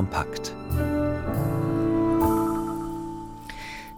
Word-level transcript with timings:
kompakt. 0.00 0.54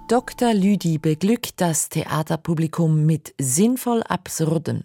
Dr. 0.09 0.53
Lüdi 0.53 0.99
beglückt 0.99 1.61
das 1.61 1.91
Theaterpublikum 1.91 3.07
mit 3.07 3.35
sinnvoll 3.39 4.03
Absurden. 4.03 4.83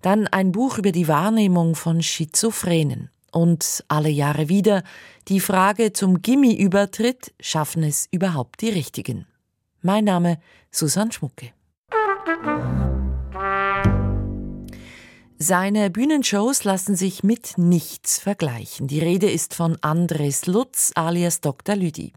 Dann 0.00 0.26
ein 0.28 0.52
Buch 0.52 0.78
über 0.78 0.92
die 0.92 1.08
Wahrnehmung 1.08 1.74
von 1.74 2.02
Schizophrenen. 2.02 3.10
Und 3.32 3.84
alle 3.88 4.08
Jahre 4.08 4.48
wieder 4.48 4.82
die 5.28 5.40
Frage 5.40 5.92
zum 5.92 6.22
Gimmi-Übertritt, 6.22 7.34
schaffen 7.38 7.82
es 7.82 8.08
überhaupt 8.10 8.62
die 8.62 8.70
Richtigen? 8.70 9.26
Mein 9.82 10.04
Name 10.04 10.40
Susanne 10.70 11.12
Schmucke. 11.12 11.52
Seine 15.42 15.88
Bühnenshows 15.88 16.64
lassen 16.64 16.96
sich 16.96 17.24
mit 17.24 17.56
nichts 17.56 18.18
vergleichen. 18.18 18.88
Die 18.88 19.00
Rede 19.00 19.30
ist 19.30 19.54
von 19.54 19.78
Andres 19.80 20.44
Lutz 20.44 20.92
alias 20.96 21.40
Dr. 21.40 21.76
Lüdi. 21.76 22.12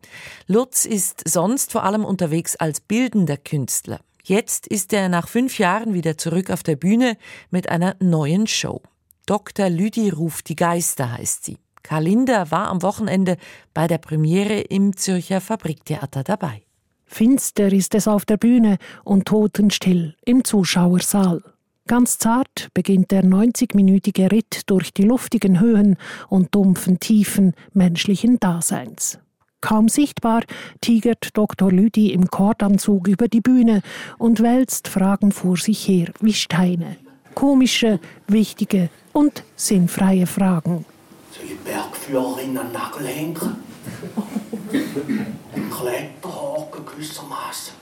Lutz 0.45 0.83
ist 0.83 1.23
sonst 1.25 1.71
vor 1.71 1.85
allem 1.85 2.03
unterwegs 2.03 2.57
als 2.57 2.81
bildender 2.81 3.37
Künstler. 3.37 4.01
Jetzt 4.25 4.67
ist 4.67 4.91
er 4.91 5.07
nach 5.07 5.29
fünf 5.29 5.57
Jahren 5.57 5.93
wieder 5.93 6.17
zurück 6.17 6.49
auf 6.49 6.63
der 6.63 6.75
Bühne 6.75 7.15
mit 7.49 7.69
einer 7.69 7.95
neuen 8.01 8.45
Show. 8.45 8.81
Dr. 9.25 9.69
Lüdi 9.69 10.09
ruft 10.09 10.49
die 10.49 10.57
Geister 10.57 11.13
heißt 11.13 11.45
sie. 11.45 11.59
Kalinda 11.81 12.51
war 12.51 12.67
am 12.67 12.81
Wochenende 12.81 13.37
bei 13.73 13.87
der 13.87 13.99
Premiere 13.99 14.59
im 14.59 14.97
Zürcher 14.97 15.39
Fabriktheater 15.39 16.25
dabei. 16.25 16.63
Finster 17.05 17.71
ist 17.71 17.95
es 17.95 18.09
auf 18.09 18.25
der 18.25 18.35
Bühne 18.35 18.79
und 19.05 19.29
totenstill 19.29 20.17
im 20.25 20.43
Zuschauersaal. 20.43 21.41
Ganz 21.85 22.17
zart 22.17 22.69
beginnt 22.73 23.11
der 23.11 23.25
90-minütige 23.25 24.31
Ritt 24.31 24.69
durch 24.69 24.93
die 24.93 25.03
luftigen 25.03 25.59
Höhen 25.59 25.97
und 26.29 26.55
dumpfen 26.55 27.01
Tiefen 27.01 27.53
menschlichen 27.73 28.39
Daseins. 28.39 29.19
Kaum 29.59 29.89
sichtbar 29.89 30.43
tigert 30.79 31.37
Dr. 31.37 31.71
Lüdi 31.71 32.13
im 32.13 32.29
Kordanzug 32.29 33.09
über 33.09 33.27
die 33.27 33.41
Bühne 33.41 33.81
und 34.17 34.41
wälzt 34.41 34.87
Fragen 34.87 35.33
vor 35.33 35.57
sich 35.57 35.85
her 35.85 36.07
wie 36.21 36.33
Steine. 36.33 36.95
Komische, 37.35 37.99
wichtige 38.27 38.89
und 39.11 39.43
sinnfreie 39.57 40.25
Fragen. 40.25 40.85
Soll 41.31 41.45
ich 41.45 41.59
Bergführerin 41.59 42.57
an 42.57 42.71
Nagel 42.71 43.07
hängen? 43.07 43.57
Kletterhaken 45.69 46.85
gewissermaßen. 46.85 47.73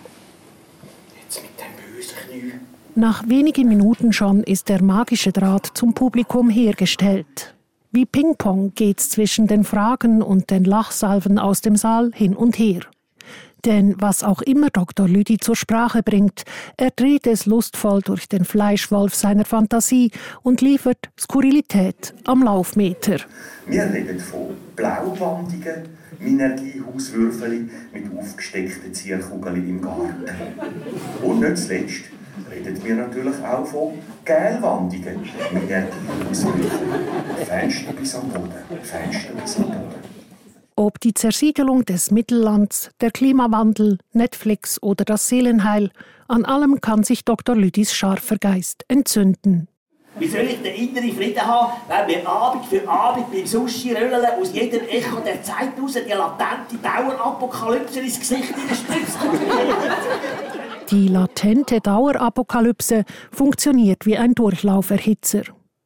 Jetzt 1.22 1.42
mit 1.44 1.52
dem 1.60 1.96
bösen 1.96 2.16
Knie. 2.16 2.54
Nach 2.96 3.28
wenigen 3.30 3.70
Minuten 3.70 4.12
schon 4.12 4.44
ist 4.44 4.68
der 4.68 4.84
magische 4.84 5.32
Draht 5.32 5.66
zum 5.76 5.94
Publikum 5.94 6.50
hergestellt. 6.50 7.56
Wie 7.94 8.06
Ping-Pong 8.06 8.74
geht's 8.76 9.10
zwischen 9.10 9.48
den 9.48 9.64
Fragen 9.64 10.22
und 10.22 10.50
den 10.50 10.66
Lachsalven 10.66 11.40
aus 11.40 11.62
dem 11.62 11.78
Saal 11.78 12.12
hin 12.14 12.36
und 12.36 12.60
her. 12.60 12.82
Denn 13.64 13.96
was 14.00 14.24
auch 14.24 14.42
immer 14.42 14.70
Dr. 14.72 15.08
Lüdi 15.08 15.38
zur 15.38 15.56
Sprache 15.56 16.04
bringt, 16.04 16.44
er 16.76 16.92
dreht 16.92 17.28
es 17.28 17.46
lustvoll 17.46 18.02
durch 18.02 18.28
den 18.28 18.44
Fleischwolf 18.44 19.16
seiner 19.16 19.46
Fantasie 19.46 20.12
und 20.42 20.62
liefert 20.62 21.10
Skurrilität 21.18 22.14
am 22.26 22.44
Laufmeter. 22.44 23.18
Wir 23.68 23.84
reden 23.84 24.20
von 24.20 24.56
blauwandigen 24.76 25.84
Minergiehauswürfeln 26.20 27.70
mit 27.94 28.18
aufgesteckten 28.18 28.94
Zierkugeln 28.94 29.70
im 29.70 29.82
Garten. 29.82 30.26
Und 31.24 31.40
nicht 31.40 31.58
zuletzt 31.58 32.04
reden 32.50 32.84
wir 32.84 32.96
natürlich 32.96 33.44
auch 33.44 33.66
von 33.66 33.94
gelwandigen 34.26 35.22
Minergiehauswürfeln. 35.52 36.92
Fenster 37.46 37.94
bis 37.94 38.16
am 38.16 38.30
Boden, 38.30 38.54
Fenster 38.84 39.34
bis 39.34 39.58
am 39.58 39.64
Boden. 39.64 40.12
Ob 40.76 41.00
die 41.00 41.14
Zersiedelung 41.14 41.86
des 41.86 42.12
Mittellands, 42.12 42.90
der 43.02 43.12
Klimawandel, 43.12 44.00
Netflix 44.14 44.82
oder 44.82 45.06
das 45.06 45.28
Seelenheil, 45.28 45.92
an 46.28 46.46
allem 46.46 46.82
kann 46.82 47.04
sich 47.04 47.26
Dr. 47.26 47.56
Lüdis 47.56 47.94
scharfer 47.94 48.38
Geist 48.38 48.86
entzünden. 48.88 49.68
Wie 50.18 50.28
soll 50.28 50.42
ich 50.42 50.62
den 50.62 50.76
inneren 50.76 51.16
Frieden 51.16 51.42
haben, 51.42 51.74
wenn 51.88 52.06
mir 52.08 52.28
Abend 52.28 52.66
für 52.66 52.88
Abend 52.88 53.32
beim 53.32 53.46
Sushi-Röllen 53.46 54.26
aus 54.40 54.54
jedem 54.54 54.88
Echo 54.88 55.20
der 55.20 55.42
Zeit 55.42 55.72
raus 55.82 55.94
die 55.94 56.10
latente 56.10 56.76
Dauerapokalypse 56.82 58.02
ins 58.02 58.20
Gesicht 58.20 58.50
spritzt? 58.50 59.18
Die 60.90 61.08
latente 61.08 61.80
Dauerapokalypse 61.80 63.06
funktioniert 63.32 64.06
wie 64.06 64.18
ein 64.18 64.34
Durchlauferhitzer. 64.34 65.44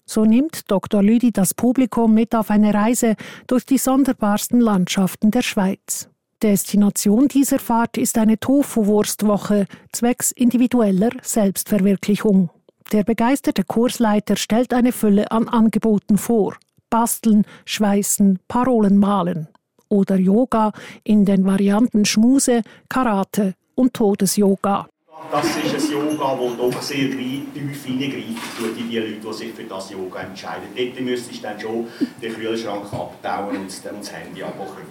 So 0.07 0.23
nimmt 0.25 0.71
Dr. 0.71 1.03
Lüdi 1.03 1.31
das 1.31 1.53
Publikum 1.53 2.13
mit 2.13 2.35
auf 2.35 2.49
eine 2.49 2.73
Reise 2.73 3.15
durch 3.47 3.65
die 3.65 3.77
sonderbarsten 3.77 4.59
Landschaften 4.59 5.31
der 5.31 5.41
Schweiz. 5.41 6.09
Destination 6.41 7.27
dieser 7.27 7.59
Fahrt 7.59 7.97
ist 7.97 8.17
eine 8.17 8.39
Tofu-Wurstwoche 8.39 9.65
zwecks 9.91 10.31
individueller 10.31 11.09
Selbstverwirklichung. 11.21 12.49
Der 12.91 13.03
begeisterte 13.03 13.63
Kursleiter 13.63 14.35
stellt 14.35 14.73
eine 14.73 14.91
Fülle 14.91 15.31
an 15.31 15.47
Angeboten 15.47 16.17
vor. 16.17 16.55
Basteln, 16.89 17.45
Schweißen, 17.65 18.39
Parolen 18.47 18.97
malen. 18.97 19.47
Oder 19.89 20.17
Yoga 20.17 20.71
in 21.03 21.25
den 21.25 21.45
Varianten 21.45 22.05
Schmuse, 22.05 22.61
Karate 22.89 23.55
und 23.75 23.93
Todesyoga. 23.93 24.87
Das 25.31 25.45
ist 25.45 25.85
ein 25.85 25.91
Yoga, 25.91 26.37
das 26.39 26.57
doch 26.57 26.81
sehr 26.81 27.09
tief 27.09 27.83
hineingreift 27.83 28.77
in 28.77 28.89
die 28.89 28.97
Leute, 28.99 29.13
die 29.13 29.33
sich 29.33 29.53
für 29.53 29.63
das 29.63 29.89
Yoga 29.89 30.21
entscheiden. 30.21 30.67
Dort 30.75 30.99
müsstest 31.01 31.39
du 31.39 31.47
dann 31.47 31.59
schon 31.59 31.87
den 32.21 32.33
Kühlschrank 32.33 32.85
abtauen 32.93 33.57
und 33.57 33.67
das 33.67 34.13
Handy 34.13 34.43
abmachen. 34.43 34.83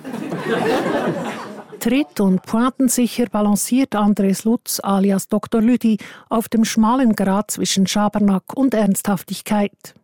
Tritt- 1.80 2.20
und 2.20 2.42
pointensicher 2.42 3.26
balanciert 3.26 3.94
Andres 3.94 4.44
Lutz 4.44 4.80
alias 4.82 5.28
Dr. 5.28 5.60
Lüdi 5.60 5.98
auf 6.28 6.48
dem 6.48 6.64
schmalen 6.64 7.14
Grat 7.14 7.50
zwischen 7.50 7.86
Schabernack 7.86 8.54
und 8.54 8.74
Ernsthaftigkeit. 8.74 9.94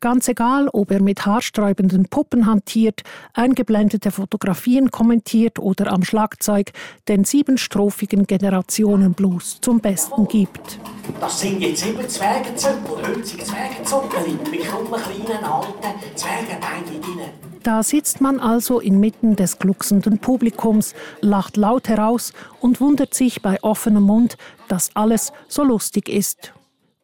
Ganz 0.00 0.28
egal, 0.28 0.68
ob 0.72 0.90
er 0.90 1.02
mit 1.02 1.26
haarsträubenden 1.26 2.06
Puppen 2.08 2.46
hantiert, 2.46 3.02
eingeblendete 3.34 4.10
Fotografien 4.10 4.90
kommentiert 4.90 5.58
oder 5.58 5.92
am 5.92 6.04
Schlagzeug 6.04 6.72
den 7.08 7.24
siebenstrophigen 7.24 8.26
Generationenblues 8.26 9.60
zum 9.60 9.80
Besten 9.80 10.26
gibt. 10.28 10.78
Das 11.20 11.40
sind 11.40 11.60
jetzt 11.60 11.82
sieben 11.82 12.08
Zwergenzöpfel, 12.08 13.06
hölzige 13.06 13.44
Zwergenzöpfel 13.44 14.38
mit 14.50 14.60
kleinen 14.60 15.44
alten 15.44 16.16
Zwergenbeinchen 16.16 17.00
drin. 17.00 17.50
Da 17.62 17.82
sitzt 17.82 18.22
man 18.22 18.40
also 18.40 18.80
inmitten 18.80 19.36
des 19.36 19.58
glucksenden 19.58 20.18
Publikums, 20.18 20.94
lacht 21.20 21.58
laut 21.58 21.88
heraus 21.88 22.32
und 22.60 22.80
wundert 22.80 23.12
sich 23.12 23.42
bei 23.42 23.62
offenem 23.62 24.04
Mund, 24.04 24.38
dass 24.68 24.96
alles 24.96 25.32
so 25.46 25.62
lustig 25.62 26.08
ist. 26.08 26.54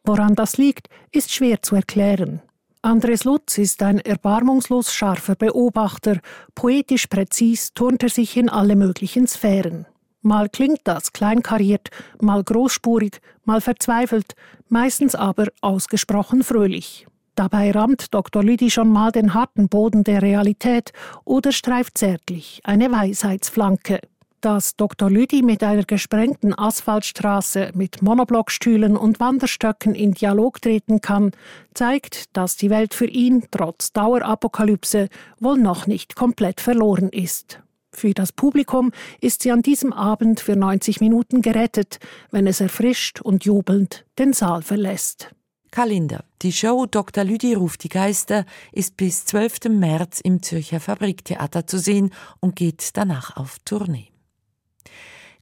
Woran 0.03 0.33
das 0.33 0.57
liegt, 0.57 0.89
ist 1.11 1.31
schwer 1.31 1.61
zu 1.61 1.75
erklären. 1.75 2.41
Andres 2.87 3.25
Lutz 3.25 3.57
ist 3.57 3.83
ein 3.83 3.99
erbarmungslos 3.99 4.93
scharfer 4.93 5.35
Beobachter, 5.35 6.21
poetisch 6.55 7.07
präzis 7.07 7.73
turnt 7.73 8.01
er 8.01 8.07
sich 8.07 8.37
in 8.37 8.47
alle 8.47 8.77
möglichen 8.77 9.27
Sphären. 9.27 9.85
Mal 10.21 10.47
klingt 10.47 10.79
das 10.85 11.11
kleinkariert, 11.11 11.89
mal 12.21 12.41
großspurig, 12.45 13.19
mal 13.43 13.59
verzweifelt, 13.59 14.35
meistens 14.69 15.15
aber 15.15 15.47
ausgesprochen 15.59 16.43
fröhlich. 16.43 17.05
Dabei 17.35 17.71
rammt 17.71 18.13
Dr. 18.13 18.41
Lüdi 18.41 18.71
schon 18.71 18.87
mal 18.87 19.11
den 19.11 19.33
harten 19.33 19.67
Boden 19.67 20.05
der 20.05 20.21
Realität 20.21 20.93
oder 21.25 21.51
streift 21.51 21.97
zärtlich 21.97 22.61
eine 22.63 22.89
Weisheitsflanke. 22.89 23.99
Dass 24.41 24.75
Dr. 24.75 25.09
Lüdi 25.09 25.41
mit 25.41 25.63
einer 25.63 25.83
gesprengten 25.83 26.57
Asphaltstraße 26.57 27.71
mit 27.73 28.03
Monoblockstühlen 28.03 28.95
und 28.95 29.19
Wanderstöcken 29.19 29.95
in 29.95 30.13
Dialog 30.13 30.61
treten 30.61 31.01
kann, 31.01 31.31
zeigt, 31.73 32.35
dass 32.37 32.55
die 32.55 32.69
Welt 32.69 32.93
für 32.93 33.07
ihn 33.07 33.45
trotz 33.49 33.93
Dauerapokalypse 33.93 35.09
wohl 35.39 35.57
noch 35.57 35.87
nicht 35.87 36.15
komplett 36.15 36.61
verloren 36.61 37.09
ist. 37.09 37.61
Für 37.91 38.13
das 38.13 38.31
Publikum 38.31 38.91
ist 39.21 39.41
sie 39.41 39.51
an 39.51 39.63
diesem 39.63 39.91
Abend 39.91 40.39
für 40.39 40.55
90 40.55 41.01
Minuten 41.01 41.41
gerettet, 41.41 41.99
wenn 42.29 42.45
es 42.45 42.61
erfrischt 42.61 43.21
und 43.21 43.43
jubelnd 43.43 44.05
den 44.19 44.33
Saal 44.33 44.61
verlässt. 44.61 45.31
Kalender. 45.71 46.23
Die 46.43 46.51
Show 46.51 46.85
Dr. 46.85 47.23
Lüdi 47.23 47.55
ruft 47.55 47.83
die 47.83 47.89
Geister 47.89 48.45
ist 48.71 48.97
bis 48.97 49.25
12. 49.25 49.69
März 49.69 50.21
im 50.21 50.43
Zürcher 50.43 50.79
Fabriktheater 50.79 51.65
zu 51.65 51.79
sehen 51.79 52.11
und 52.39 52.55
geht 52.55 52.95
danach 52.95 53.35
auf 53.35 53.57
Tournee. 53.65 54.09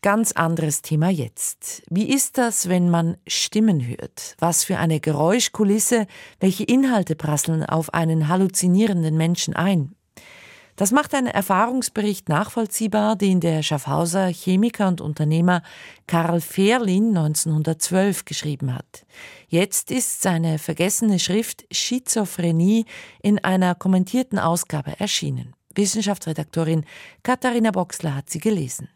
Ganz 0.06 0.34
anderes 0.34 0.84
Thema 0.84 1.10
jetzt. 1.10 1.82
Wie 1.90 2.08
ist 2.08 2.38
das, 2.38 2.70
wenn 2.70 2.92
man 2.92 3.18
Stimmen 3.26 3.88
hört? 3.88 4.36
Was 4.38 4.64
für 4.64 4.78
eine 4.78 5.00
Geräuschkulisse, 5.00 6.06
welche 6.40 6.64
Inhalte 6.64 7.16
prasseln 7.16 7.66
auf 7.66 7.92
einen 7.92 8.28
halluzinierenden 8.28 9.18
Menschen 9.18 9.56
ein? 9.56 9.96
Das 10.76 10.92
macht 10.92 11.16
ein 11.16 11.26
Erfahrungsbericht 11.26 12.30
nachvollziehbar, 12.30 13.16
den 13.16 13.40
der 13.40 13.64
Schaffhauser 13.64 14.28
Chemiker 14.28 14.90
und 14.90 15.02
Unternehmer 15.02 15.64
Karl 16.06 16.40
Fehrlin 16.40 17.18
1912 17.18 18.26
geschrieben 18.26 18.76
hat. 18.76 19.08
Jetzt 19.48 19.90
ist 19.90 20.22
seine 20.22 20.60
vergessene 20.60 21.18
Schrift 21.18 21.66
Schizophrenie 21.72 22.86
in 23.24 23.44
einer 23.44 23.74
kommentierten 23.74 24.38
Ausgabe 24.38 25.00
erschienen. 25.00 25.56
Wissenschaftsredaktorin 25.74 26.86
Katharina 27.24 27.72
Boxler 27.72 28.14
hat 28.14 28.30
sie 28.30 28.40
gelesen. 28.40 28.88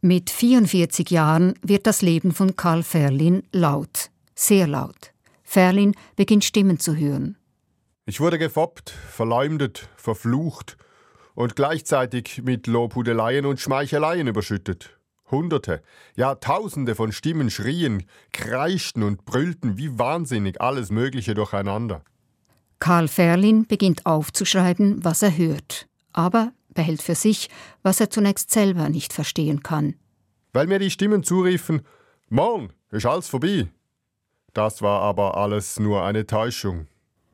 Mit 0.00 0.30
44 0.30 1.10
Jahren 1.10 1.54
wird 1.60 1.88
das 1.88 2.02
Leben 2.02 2.32
von 2.32 2.54
Karl 2.54 2.84
Ferlin 2.84 3.42
laut, 3.50 4.10
sehr 4.36 4.68
laut. 4.68 5.12
Ferlin 5.42 5.94
beginnt 6.14 6.44
Stimmen 6.44 6.78
zu 6.78 6.94
hören. 6.94 7.36
Ich 8.06 8.20
wurde 8.20 8.38
gefoppt, 8.38 8.90
verleumdet, 8.90 9.88
verflucht 9.96 10.76
und 11.34 11.56
gleichzeitig 11.56 12.42
mit 12.44 12.68
Lobhudeleien 12.68 13.44
und 13.44 13.58
Schmeicheleien 13.58 14.28
überschüttet. 14.28 14.96
Hunderte, 15.32 15.82
ja 16.14 16.36
Tausende 16.36 16.94
von 16.94 17.10
Stimmen 17.10 17.50
schrien, 17.50 18.04
kreischten 18.32 19.02
und 19.02 19.24
brüllten 19.24 19.78
wie 19.78 19.98
wahnsinnig 19.98 20.60
alles 20.60 20.90
Mögliche 20.90 21.34
durcheinander. 21.34 22.02
Karl 22.78 23.08
Ferlin 23.08 23.66
beginnt 23.66 24.06
aufzuschreiben, 24.06 25.04
was 25.04 25.22
er 25.22 25.36
hört, 25.36 25.88
aber 26.12 26.52
behält 26.78 27.02
für 27.02 27.16
sich, 27.16 27.50
was 27.82 28.00
er 28.00 28.08
zunächst 28.08 28.52
selber 28.52 28.88
nicht 28.88 29.12
verstehen 29.12 29.64
kann. 29.64 29.96
Weil 30.52 30.68
mir 30.68 30.78
die 30.78 30.92
Stimmen 30.92 31.24
zuriefen, 31.24 31.82
morgen 32.28 32.70
ist 32.92 33.04
alles 33.04 33.28
vorbei. 33.28 33.66
Das 34.54 34.80
war 34.80 35.02
aber 35.02 35.36
alles 35.36 35.80
nur 35.80 36.04
eine 36.04 36.24
Täuschung. 36.24 36.86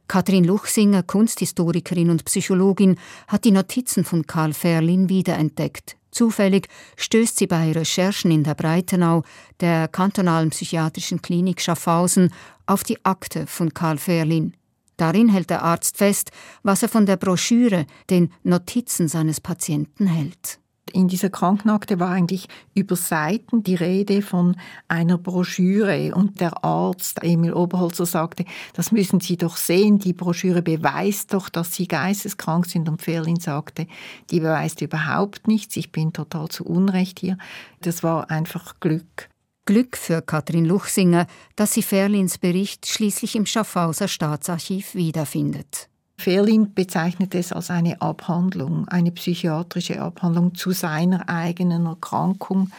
Katrin 0.08 0.44
Luchsinger, 0.44 1.02
Kunsthistorikerin 1.02 2.08
und 2.10 2.24
Psychologin, 2.24 2.96
hat 3.28 3.44
die 3.44 3.50
Notizen 3.50 4.04
von 4.04 4.26
Karl 4.26 4.54
Ferlin 4.54 5.08
wiederentdeckt. 5.10 5.96
Zufällig 6.10 6.68
stößt 6.96 7.36
sie 7.36 7.46
bei 7.46 7.72
Recherchen 7.72 8.30
in 8.30 8.44
der 8.44 8.54
Breitenau, 8.54 9.24
der 9.60 9.88
kantonalen 9.88 10.50
psychiatrischen 10.50 11.20
Klinik 11.20 11.60
Schaffhausen, 11.60 12.32
auf 12.66 12.82
die 12.82 13.04
Akte 13.04 13.46
von 13.46 13.74
Karl 13.74 13.98
Ferlin. 13.98 14.54
Darin 14.96 15.28
hält 15.28 15.50
der 15.50 15.62
Arzt 15.62 15.96
fest, 15.96 16.30
was 16.62 16.82
er 16.82 16.88
von 16.88 17.06
der 17.06 17.16
Broschüre, 17.16 17.86
den 18.10 18.32
Notizen 18.42 19.08
seines 19.08 19.40
Patienten 19.40 20.06
hält. 20.06 20.58
In 20.92 21.08
dieser 21.08 21.30
Krankenakte 21.30 21.98
war 21.98 22.10
eigentlich 22.10 22.46
über 22.72 22.94
Seiten 22.94 23.64
die 23.64 23.74
Rede 23.74 24.22
von 24.22 24.56
einer 24.86 25.18
Broschüre. 25.18 26.14
Und 26.14 26.40
der 26.40 26.62
Arzt 26.62 27.22
Emil 27.22 27.52
Oberholzer 27.52 28.06
sagte, 28.06 28.44
das 28.74 28.92
müssen 28.92 29.18
Sie 29.18 29.36
doch 29.36 29.56
sehen, 29.56 29.98
die 29.98 30.12
Broschüre 30.12 30.62
beweist 30.62 31.34
doch, 31.34 31.48
dass 31.48 31.74
Sie 31.74 31.88
geisteskrank 31.88 32.66
sind. 32.66 32.88
Und 32.88 33.02
Ferlin 33.02 33.40
sagte, 33.40 33.88
die 34.30 34.38
beweist 34.38 34.82
überhaupt 34.82 35.48
nichts, 35.48 35.76
ich 35.76 35.90
bin 35.90 36.12
total 36.12 36.48
zu 36.48 36.64
Unrecht 36.64 37.18
hier. 37.18 37.38
Das 37.80 38.04
war 38.04 38.30
einfach 38.30 38.78
Glück. 38.78 39.30
Glück 39.66 39.96
für 39.96 40.20
Katrin 40.20 40.66
Luchsinger, 40.66 41.26
dass 41.56 41.72
sie 41.72 41.82
Ferlins 41.82 42.36
Bericht 42.36 42.86
schließlich 42.86 43.34
im 43.34 43.46
Schaffhauser 43.46 44.08
Staatsarchiv 44.08 44.94
wiederfindet. 44.94 45.88
Ferlin 46.18 46.74
bezeichnet 46.74 47.34
es 47.34 47.50
als 47.50 47.70
eine 47.70 48.02
Abhandlung, 48.02 48.86
eine 48.88 49.10
psychiatrische 49.10 50.02
Abhandlung 50.02 50.54
zu 50.54 50.72
seiner 50.72 51.30
eigenen 51.30 51.86
Erkrankung. 51.86 52.70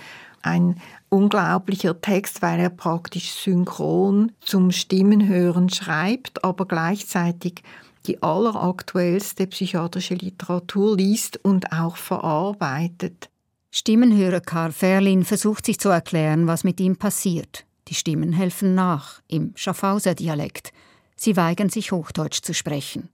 Ein 0.44 0.80
unglaublicher 1.10 2.00
Text, 2.00 2.44
weil 2.44 2.60
er 2.60 2.70
praktisch 2.70 3.32
synchron 3.32 4.32
zum 4.40 4.72
Stimmenhören 4.72 5.70
schreibt, 5.70 6.44
aber 6.44 6.68
gleichzeitig 6.68 7.64
die 8.06 8.22
alleraktuellste 8.22 9.48
psychiatrische 9.48 10.14
Literatur 10.14 10.96
liest 10.96 11.44
und 11.44 11.72
auch 11.72 11.98
verarbeitet. 11.98 13.32
Stimmenhörer 13.78 14.40
Karl 14.40 14.72
Ferlin 14.72 15.26
versucht 15.26 15.66
sich 15.66 15.82
zu 15.82 15.90
erklären, 15.90 16.48
was 16.48 16.64
mit 16.64 16.80
ihm 16.80 16.96
passiert. 16.96 17.66
Die 17.90 17.94
Stimmen 17.94 18.32
helfen 18.32 18.74
nach, 18.74 19.22
im 19.28 19.52
Schaffhauser 19.56 20.16
Dialekt. 20.16 20.72
Sie 21.18 21.36
weigern 21.36 21.68
sich 21.68 21.92
Hochdeutsch 21.92 22.42
zu 22.42 22.54
sprechen. 22.54 23.10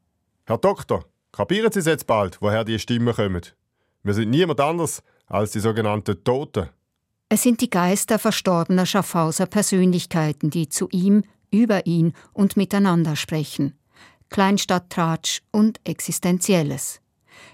Herr 0.45 0.59
Doktor, 0.59 1.03
kapieren 1.31 1.71
Sie 1.71 1.79
es 1.79 1.87
jetzt 1.87 2.05
bald, 2.05 2.43
woher 2.43 2.63
die 2.63 2.77
Stimmen 2.77 3.15
kommen? 3.15 3.41
Wir 4.03 4.13
sind 4.13 4.29
niemand 4.29 4.59
anders 4.59 5.01
als 5.25 5.49
die 5.49 5.61
sogenannten 5.61 6.23
Toten. 6.23 6.69
Es 7.27 7.41
sind 7.41 7.59
die 7.59 7.71
Geister 7.71 8.19
verstorbener 8.19 8.85
Schaffhauser 8.85 9.47
Persönlichkeiten, 9.47 10.51
die 10.51 10.69
zu 10.69 10.89
ihm, 10.91 11.23
über 11.49 11.87
ihn 11.87 12.13
und 12.33 12.55
miteinander 12.55 13.15
sprechen. 13.15 13.79
Kleinstadttratsch 14.29 15.41
und 15.49 15.79
Existenzielles. 15.85 17.00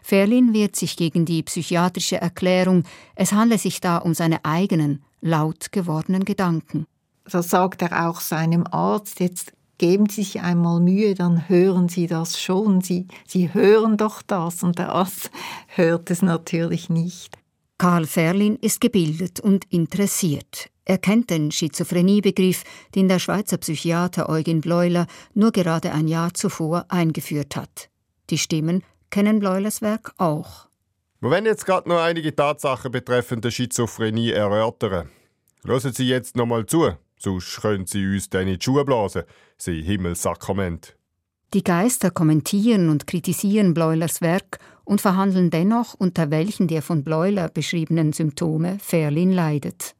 Ferlin 0.01 0.53
wehrt 0.53 0.75
sich 0.75 0.97
gegen 0.97 1.25
die 1.25 1.43
psychiatrische 1.43 2.19
Erklärung, 2.19 2.83
es 3.15 3.31
handle 3.31 3.57
sich 3.57 3.81
da 3.81 3.97
um 3.97 4.13
seine 4.13 4.43
eigenen, 4.45 5.03
laut 5.21 5.71
gewordenen 5.71 6.25
Gedanken. 6.25 6.85
Das 7.29 7.49
sagt 7.49 7.81
er 7.81 8.07
auch 8.07 8.21
seinem 8.21 8.65
Arzt. 8.67 9.19
Jetzt 9.19 9.53
geben 9.77 10.07
Sie 10.09 10.23
sich 10.23 10.41
einmal 10.41 10.79
Mühe, 10.79 11.13
dann 11.13 11.49
hören 11.49 11.89
Sie 11.89 12.07
das 12.07 12.39
schon. 12.39 12.81
Sie, 12.81 13.07
Sie 13.25 13.53
hören 13.53 13.97
doch 13.97 14.21
das 14.21 14.63
und 14.63 14.79
der 14.79 14.89
Arzt 14.93 15.31
hört 15.75 16.09
es 16.09 16.21
natürlich 16.21 16.89
nicht. 16.89 17.37
Karl 17.77 18.07
Ferlin 18.07 18.55
ist 18.55 18.81
gebildet 18.81 19.39
und 19.39 19.65
interessiert. 19.69 20.69
Er 20.83 20.97
kennt 20.97 21.29
den 21.29 21.51
Schizophreniebegriff, 21.51 22.63
den 22.95 23.07
der 23.07 23.19
Schweizer 23.19 23.57
Psychiater 23.57 24.29
Eugen 24.29 24.61
Bleuler 24.61 25.05
nur 25.33 25.51
gerade 25.51 25.91
ein 25.91 26.07
Jahr 26.07 26.33
zuvor 26.33 26.85
eingeführt 26.87 27.55
hat. 27.55 27.89
Die 28.29 28.37
Stimmen 28.37 28.83
kennen 29.09 29.39
Bleulers 29.39 29.81
Werk 29.81 30.13
auch. 30.17 30.67
Wir 31.19 31.31
werden 31.31 31.45
jetzt 31.45 31.65
gerade 31.65 31.89
noch 31.89 31.99
einige 31.99 32.35
Tatsachen 32.35 32.91
betreffend 32.91 33.43
der 33.43 33.51
Schizophrenie 33.51 34.31
erörtern. 34.31 35.09
Hören 35.65 35.93
Sie 35.93 36.07
jetzt 36.07 36.35
noch 36.35 36.45
mal 36.45 36.65
zu. 36.65 36.91
Sonst 37.19 37.61
können 37.61 37.87
sie 37.87 38.05
uns 38.05 38.29
dann 38.29 38.47
in 38.47 38.59
die 38.59 38.63
Schuhe 38.63 38.85
blasen, 38.85 39.23
sie 39.57 39.81
Himmelssakrament. 39.81 40.95
Die 41.53 41.63
Geister 41.63 42.11
kommentieren 42.11 42.89
und 42.89 43.07
kritisieren 43.07 43.73
Bleulers 43.73 44.21
Werk 44.21 44.59
und 44.83 45.01
verhandeln 45.01 45.49
dennoch, 45.49 45.95
unter 45.95 46.29
welchen 46.29 46.67
der 46.67 46.81
von 46.81 47.03
Bleuler 47.03 47.49
beschriebenen 47.49 48.13
Symptome 48.13 48.77
Ferlin 48.79 49.31
leidet. 49.31 49.95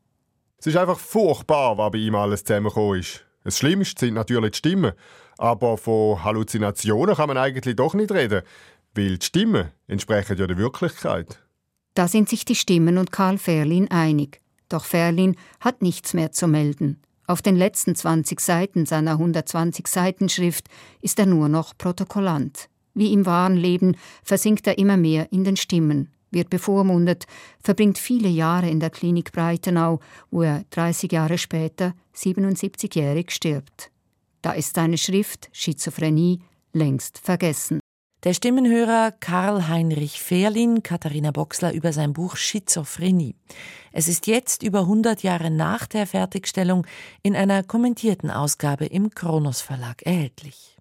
Es 0.59 0.67
ist 0.67 0.77
einfach 0.77 0.99
furchtbar, 0.99 1.77
was 1.77 1.91
bei 1.91 1.99
ihm 1.99 2.15
alles 2.15 2.43
zusammengekommen 2.43 2.99
ist. 2.99 3.25
Das 3.43 3.57
Schlimmste 3.57 4.05
sind 4.05 4.15
natürlich 4.15 4.51
die 4.51 4.57
Stimmen. 4.57 4.91
Aber 5.37 5.77
von 5.77 6.23
Halluzinationen 6.23 7.15
kann 7.15 7.27
man 7.27 7.37
eigentlich 7.37 7.75
doch 7.75 7.93
nicht 7.93 8.11
reden, 8.11 8.41
weil 8.97 9.17
die 9.17 9.25
Stimmen 9.25 9.69
entsprechen 9.87 10.37
ja 10.37 10.47
der 10.47 10.57
Wirklichkeit. 10.57 11.39
Da 11.93 12.07
sind 12.07 12.29
sich 12.29 12.45
die 12.45 12.55
Stimmen 12.55 12.97
und 12.97 13.11
Karl 13.11 13.37
Ferlin 13.37 13.89
einig. 13.89 14.41
Doch 14.69 14.85
Ferlin 14.85 15.35
hat 15.59 15.81
nichts 15.81 16.13
mehr 16.13 16.31
zu 16.31 16.47
melden. 16.47 17.01
Auf 17.25 17.41
den 17.41 17.55
letzten 17.55 17.95
20 17.95 18.39
Seiten 18.39 18.85
seiner 18.85 19.13
120 19.13 19.87
Seiten 19.87 20.29
Schrift 20.29 20.67
ist 21.01 21.19
er 21.19 21.25
nur 21.25 21.49
noch 21.49 21.77
Protokollant. 21.77 22.69
Wie 22.93 23.13
im 23.13 23.25
wahren 23.25 23.57
Leben 23.57 23.95
versinkt 24.23 24.65
er 24.65 24.77
immer 24.77 24.97
mehr 24.97 25.31
in 25.31 25.43
den 25.43 25.57
Stimmen, 25.57 26.11
wird 26.31 26.49
bevormundet, 26.49 27.25
verbringt 27.61 27.97
viele 27.97 28.29
Jahre 28.29 28.69
in 28.69 28.79
der 28.79 28.89
Klinik 28.89 29.31
Breitenau, 29.31 29.99
wo 30.31 30.41
er 30.41 30.63
30 30.71 31.11
Jahre 31.11 31.37
später 31.37 31.93
77-jährig 32.15 33.31
stirbt. 33.31 33.91
Da 34.41 34.53
ist 34.53 34.75
seine 34.75 34.97
Schrift 34.97 35.49
Schizophrenie 35.51 36.39
längst 36.73 37.19
vergessen. 37.19 37.79
Der 38.27 38.33
Stimmenhörer 38.33 39.13
Karl 39.21 39.69
Heinrich 39.69 40.21
Fehrlin, 40.21 40.83
Katharina 40.83 41.31
Boxler 41.31 41.71
über 41.71 41.93
sein 41.93 42.11
Buch 42.11 42.35
Schizophrenie. 42.35 43.35
Es 43.93 44.09
ist 44.09 44.27
jetzt 44.27 44.63
über 44.63 44.81
100 44.81 45.23
Jahre 45.23 45.49
nach 45.49 45.85
der 45.85 46.05
Fertigstellung 46.05 46.85
in 47.23 47.37
einer 47.37 47.63
kommentierten 47.63 48.29
Ausgabe 48.29 48.85
im 48.85 49.11
Kronos 49.11 49.61
Verlag 49.61 50.01
erhältlich. 50.01 50.75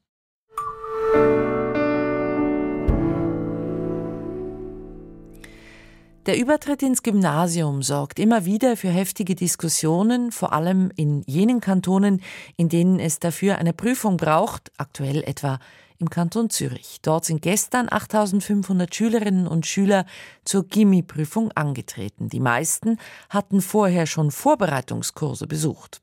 Der 6.27 6.37
Übertritt 6.37 6.83
ins 6.83 7.05
Gymnasium 7.05 7.85
sorgt 7.85 8.19
immer 8.19 8.45
wieder 8.45 8.77
für 8.77 8.89
heftige 8.89 9.37
Diskussionen, 9.37 10.33
vor 10.33 10.53
allem 10.53 10.91
in 10.97 11.23
jenen 11.29 11.61
Kantonen, 11.61 12.21
in 12.57 12.69
denen 12.69 12.99
es 12.99 13.21
dafür 13.21 13.59
eine 13.59 13.73
Prüfung 13.73 14.17
braucht, 14.17 14.73
aktuell 14.79 15.23
etwa 15.23 15.61
im 15.99 16.11
Kanton 16.11 16.51
Zürich. 16.51 16.99
Dort 17.03 17.25
sind 17.25 17.43
gestern 17.43 17.89
8500 17.91 18.95
Schülerinnen 18.95 19.47
und 19.47 19.67
Schüler 19.67 20.07
zur 20.45 20.67
Gimmi-Prüfung 20.67 21.53
angetreten. 21.53 22.29
Die 22.29 22.41
meisten 22.41 22.99
hatten 23.29 23.61
vorher 23.61 24.07
schon 24.07 24.31
Vorbereitungskurse 24.31 25.47
besucht. 25.47 26.01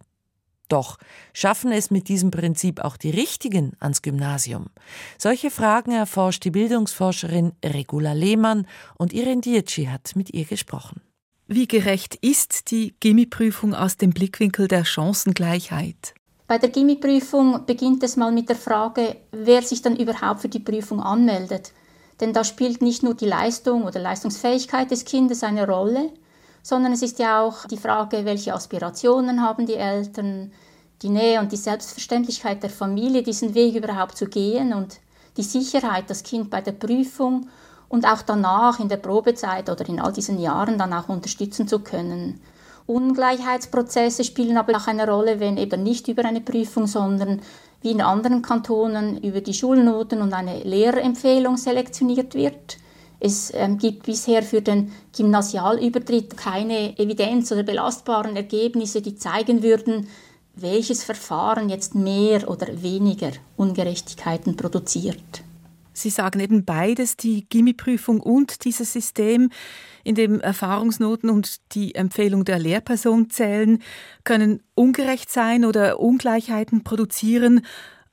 Doch 0.70 0.98
schaffen 1.34 1.72
es 1.72 1.92
mit 1.92 2.08
diesem 2.08 2.32
Prinzip 2.32 2.80
auch 2.80 2.98
die 2.98 3.12
Richtigen 3.12 3.74
ans 3.80 4.02
Gymnasium? 4.02 4.68
Solche 5.18 5.52
Fragen 5.52 5.92
erforscht 5.92 6.44
die 6.46 6.52
Bildungsforscherin 6.52 7.52
Regula 7.64 8.14
Lehmann 8.14 8.66
und 8.96 9.14
Irene 9.14 9.42
Dietschi 9.42 9.86
hat 9.86 10.16
mit 10.16 10.34
ihr 10.34 10.46
gesprochen. 10.46 11.02
Wie 11.48 11.68
gerecht 11.68 12.16
ist 12.16 12.72
die 12.72 12.96
Gimmi-Prüfung 13.00 13.76
aus 13.76 13.98
dem 13.98 14.12
Blickwinkel 14.12 14.68
der 14.68 14.86
Chancengleichheit? 14.86 16.16
Bei 16.54 16.60
der 16.60 16.70
Gimmi-Prüfung 16.70 17.66
beginnt 17.66 18.04
es 18.04 18.16
mal 18.16 18.32
mit 18.32 18.48
der 18.48 18.56
Frage, 18.56 19.16
wer 19.32 19.64
sich 19.64 19.82
dann 19.82 19.96
überhaupt 19.96 20.42
für 20.42 20.50
die 20.50 20.60
Prüfung 20.60 21.02
anmeldet. 21.02 21.72
Denn 22.20 22.32
da 22.32 22.44
spielt 22.44 22.84
nicht 22.84 23.02
nur 23.02 23.16
die 23.16 23.26
Leistung 23.26 23.86
oder 23.86 24.00
Leistungsfähigkeit 24.00 24.92
des 24.92 25.04
Kindes 25.04 25.42
eine 25.42 25.68
Rolle, 25.68 26.12
sondern 26.62 26.94
es 26.94 27.02
ist 27.02 27.18
ja 27.18 27.42
auch 27.42 27.66
die 27.66 27.78
Frage, 27.78 28.26
welche 28.26 28.54
Aspirationen 28.54 29.42
haben 29.42 29.66
die 29.66 29.74
Eltern, 29.74 30.52
die 31.02 31.10
Nähe 31.10 31.40
und 31.40 31.52
die 31.52 31.58
Selbstverständlichkeit 31.58 32.62
der 32.62 32.70
Familie, 32.70 33.24
diesen 33.24 33.56
Weg 33.56 33.74
überhaupt 33.74 34.16
zu 34.16 34.28
gehen 34.28 34.74
und 34.74 35.00
die 35.38 35.42
Sicherheit, 35.42 36.08
das 36.08 36.22
Kind 36.22 36.52
bei 36.52 36.62
der 36.62 36.74
Prüfung 36.74 37.48
und 37.90 38.06
auch 38.06 38.22
danach 38.22 38.80
in 38.80 38.90
der 38.90 38.98
Probezeit 38.98 39.72
oder 39.72 39.90
in 39.90 40.00
all 40.00 40.14
diesen 40.14 40.38
Jahren 40.38 40.78
dann 40.78 40.94
auch 40.94 41.10
unterstützen 41.10 41.68
zu 41.68 41.80
können. 41.80 42.42
Ungleichheitsprozesse 42.86 44.24
spielen 44.24 44.58
aber 44.58 44.76
auch 44.78 44.88
eine 44.88 45.08
Rolle, 45.08 45.40
wenn 45.40 45.58
eben 45.58 45.84
nicht 45.84 46.08
über 46.08 46.26
eine 46.26 46.42
Prüfung, 46.42 46.88
sondern 46.88 47.42
wie 47.82 47.92
in 47.92 48.02
anderen 48.02 48.42
Kantonen 48.42 49.22
über 49.22 49.42
die 49.42 49.54
Schulnoten 49.54 50.22
und 50.22 50.34
eine 50.34 50.64
Lehrerempfehlung 50.64 51.58
selektioniert 51.58 52.34
wird. 52.34 52.78
Es 53.20 53.54
ähm, 53.54 53.78
gibt 53.78 54.04
bisher 54.04 54.44
für 54.44 54.62
den 54.62 54.92
Gymnasialübertritt 55.16 56.36
keine 56.36 56.98
Evidenz 57.00 57.52
oder 57.52 57.64
belastbaren 57.64 58.36
Ergebnisse, 58.36 59.02
die 59.02 59.16
zeigen 59.16 59.64
würden, 59.64 60.08
welches 60.56 61.04
Verfahren 61.04 61.70
jetzt 61.70 61.96
mehr 61.96 62.50
oder 62.50 62.82
weniger 62.82 63.32
Ungerechtigkeiten 63.56 64.56
produziert. 64.56 65.44
Sie 65.94 66.10
sagen 66.10 66.40
eben 66.40 66.66
beides, 66.66 67.18
die 67.18 67.46
Gimmi-Prüfung 67.48 68.20
und 68.20 68.66
dieses 68.66 68.94
System, 68.94 69.52
in 70.04 70.16
dem 70.16 70.40
Erfahrungsnoten 70.40 71.30
und 71.30 71.74
die 71.74 71.96
Empfehlung 71.96 72.46
der 72.46 72.60
Lehrperson 72.60 73.30
zählen, 73.30 73.82
können 74.24 74.62
ungerecht 74.76 75.32
sein 75.32 75.66
oder 75.66 76.00
Ungleichheiten 76.00 76.84
produzieren. 76.84 77.66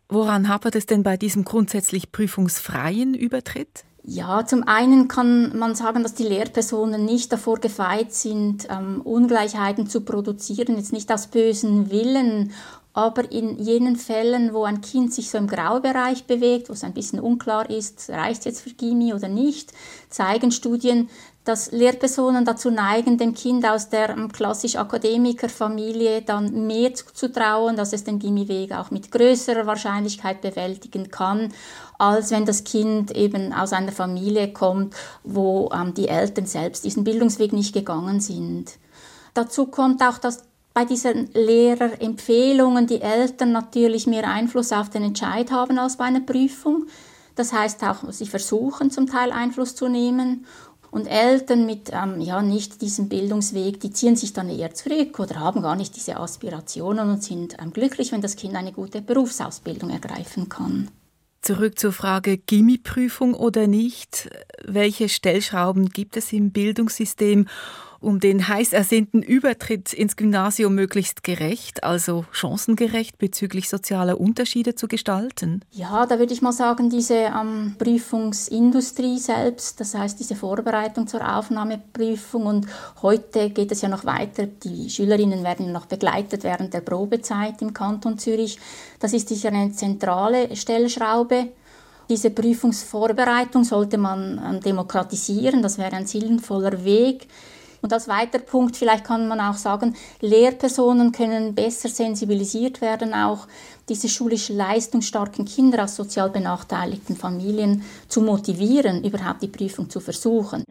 Woran 0.08 0.48
hapert 0.48 0.74
es 0.74 0.86
denn 0.86 1.02
bei 1.02 1.16
diesem 1.16 1.44
grundsätzlich 1.44 2.12
prüfungsfreien 2.12 3.14
Übertritt? 3.14 3.84
Ja, 4.02 4.46
zum 4.46 4.62
einen 4.66 5.08
kann 5.08 5.56
man 5.58 5.74
sagen, 5.74 6.02
dass 6.02 6.14
die 6.14 6.24
Lehrpersonen 6.24 7.04
nicht 7.04 7.32
davor 7.32 7.58
gefeit 7.58 8.14
sind, 8.14 8.66
ähm, 8.70 9.02
Ungleichheiten 9.02 9.86
zu 9.86 10.00
produzieren, 10.00 10.76
jetzt 10.76 10.92
nicht 10.92 11.12
aus 11.12 11.26
bösen 11.26 11.90
Willen, 11.90 12.52
aber 12.92 13.30
in 13.30 13.58
jenen 13.58 13.96
Fällen, 13.96 14.52
wo 14.52 14.64
ein 14.64 14.80
Kind 14.80 15.12
sich 15.14 15.30
so 15.30 15.38
im 15.38 15.46
Graubereich 15.46 16.24
bewegt, 16.24 16.68
wo 16.68 16.72
es 16.72 16.82
ein 16.82 16.94
bisschen 16.94 17.20
unklar 17.20 17.70
ist, 17.70 18.10
reicht 18.10 18.40
es 18.40 18.44
jetzt 18.46 18.60
für 18.62 18.70
Gimi 18.70 19.14
oder 19.14 19.28
nicht, 19.28 19.72
zeigen 20.08 20.50
Studien, 20.50 21.08
dass 21.44 21.72
Lehrpersonen 21.72 22.44
dazu 22.44 22.70
neigen, 22.70 23.16
dem 23.16 23.34
Kind 23.34 23.66
aus 23.66 23.88
der 23.88 24.10
ähm, 24.10 24.30
klassisch 24.30 24.76
Akademikerfamilie 24.76 26.22
dann 26.22 26.66
mehr 26.66 26.94
zuzutrauen, 26.94 27.76
dass 27.76 27.92
es 27.92 28.04
den 28.04 28.18
Gimmiweg 28.18 28.72
auch 28.72 28.90
mit 28.90 29.10
größerer 29.10 29.66
Wahrscheinlichkeit 29.66 30.42
bewältigen 30.42 31.10
kann, 31.10 31.52
als 31.98 32.30
wenn 32.30 32.44
das 32.44 32.64
Kind 32.64 33.10
eben 33.16 33.52
aus 33.54 33.72
einer 33.72 33.92
Familie 33.92 34.52
kommt, 34.52 34.94
wo 35.24 35.70
ähm, 35.72 35.94
die 35.94 36.08
Eltern 36.08 36.46
selbst 36.46 36.84
diesen 36.84 37.04
Bildungsweg 37.04 37.52
nicht 37.52 37.72
gegangen 37.72 38.20
sind. 38.20 38.72
Dazu 39.32 39.66
kommt 39.66 40.02
auch, 40.02 40.18
dass 40.18 40.42
bei 40.74 40.84
diesen 40.84 41.30
Lehrerempfehlungen 41.32 42.86
die 42.86 43.00
Eltern 43.00 43.52
natürlich 43.52 44.06
mehr 44.06 44.28
Einfluss 44.28 44.72
auf 44.72 44.90
den 44.90 45.02
Entscheid 45.02 45.50
haben 45.50 45.78
als 45.78 45.96
bei 45.96 46.04
einer 46.04 46.20
Prüfung. 46.20 46.86
Das 47.34 47.52
heißt 47.52 47.82
auch, 47.84 48.10
sie 48.10 48.26
versuchen 48.26 48.90
zum 48.90 49.06
Teil 49.06 49.32
Einfluss 49.32 49.74
zu 49.74 49.88
nehmen 49.88 50.44
und 50.90 51.06
Eltern 51.06 51.66
mit 51.66 51.90
ähm, 51.92 52.20
ja, 52.20 52.42
nicht 52.42 52.82
diesem 52.82 53.08
Bildungsweg, 53.08 53.80
die 53.80 53.92
ziehen 53.92 54.16
sich 54.16 54.32
dann 54.32 54.48
eher 54.48 54.74
zurück 54.74 55.18
oder 55.18 55.36
haben 55.36 55.62
gar 55.62 55.76
nicht 55.76 55.96
diese 55.96 56.16
Aspirationen 56.16 57.08
und 57.08 57.22
sind 57.22 57.56
ähm, 57.60 57.72
glücklich, 57.72 58.12
wenn 58.12 58.20
das 58.20 58.36
Kind 58.36 58.54
eine 58.54 58.72
gute 58.72 59.00
Berufsausbildung 59.00 59.90
ergreifen 59.90 60.48
kann. 60.48 60.88
Zurück 61.42 61.78
zur 61.78 61.92
Frage 61.92 62.36
Gimmi-Prüfung 62.36 63.34
oder 63.34 63.66
nicht. 63.66 64.28
Welche 64.62 65.08
Stellschrauben 65.08 65.88
gibt 65.88 66.18
es 66.18 66.32
im 66.32 66.50
Bildungssystem, 66.50 67.46
um 68.00 68.18
den 68.18 68.48
heiß 68.48 68.72
ersehnten 68.72 69.22
Übertritt 69.22 69.92
ins 69.92 70.16
Gymnasium 70.16 70.74
möglichst 70.74 71.22
gerecht, 71.22 71.84
also 71.84 72.24
chancengerecht 72.32 73.18
bezüglich 73.18 73.68
sozialer 73.68 74.20
Unterschiede 74.20 74.74
zu 74.74 74.88
gestalten? 74.88 75.62
Ja, 75.70 76.06
da 76.06 76.18
würde 76.18 76.32
ich 76.32 76.42
mal 76.42 76.52
sagen, 76.52 76.88
diese 76.88 77.14
ähm, 77.14 77.76
Prüfungsindustrie 77.78 79.18
selbst, 79.18 79.80
das 79.80 79.94
heißt 79.94 80.18
diese 80.18 80.34
Vorbereitung 80.34 81.06
zur 81.06 81.36
Aufnahmeprüfung 81.36 82.46
und 82.46 82.66
heute 83.02 83.50
geht 83.50 83.70
es 83.72 83.82
ja 83.82 83.88
noch 83.88 84.04
weiter, 84.04 84.46
die 84.46 84.88
Schülerinnen 84.88 85.44
werden 85.44 85.72
noch 85.72 85.86
begleitet 85.86 86.42
während 86.44 86.72
der 86.72 86.80
Probezeit 86.80 87.60
im 87.60 87.74
Kanton 87.74 88.18
Zürich. 88.18 88.58
Das 88.98 89.12
ist 89.12 89.28
sicher 89.28 89.48
eine 89.48 89.72
zentrale 89.72 90.56
Stellschraube. 90.56 91.48
Diese 92.08 92.30
Prüfungsvorbereitung 92.30 93.62
sollte 93.62 93.98
man 93.98 94.40
ähm, 94.44 94.60
demokratisieren, 94.60 95.62
das 95.62 95.78
wäre 95.78 95.92
ein 95.92 96.06
sinnvoller 96.06 96.84
Weg. 96.84 97.28
Und 97.82 97.92
als 97.92 98.08
weiterer 98.08 98.42
Punkt, 98.42 98.76
vielleicht 98.76 99.04
kann 99.04 99.26
man 99.26 99.40
auch 99.40 99.56
sagen, 99.56 99.96
Lehrpersonen 100.20 101.12
können 101.12 101.54
besser 101.54 101.88
sensibilisiert 101.88 102.80
werden, 102.80 103.14
auch 103.14 103.46
diese 103.88 104.08
schulisch 104.08 104.48
leistungsstarken 104.50 105.44
Kinder 105.44 105.84
aus 105.84 105.96
sozial 105.96 106.30
benachteiligten 106.30 107.16
Familien 107.16 107.82
zu 108.08 108.20
motivieren, 108.20 109.02
überhaupt 109.04 109.42
die 109.42 109.48
Prüfung 109.48 109.88
zu 109.88 110.00
versuchen. 110.00 110.64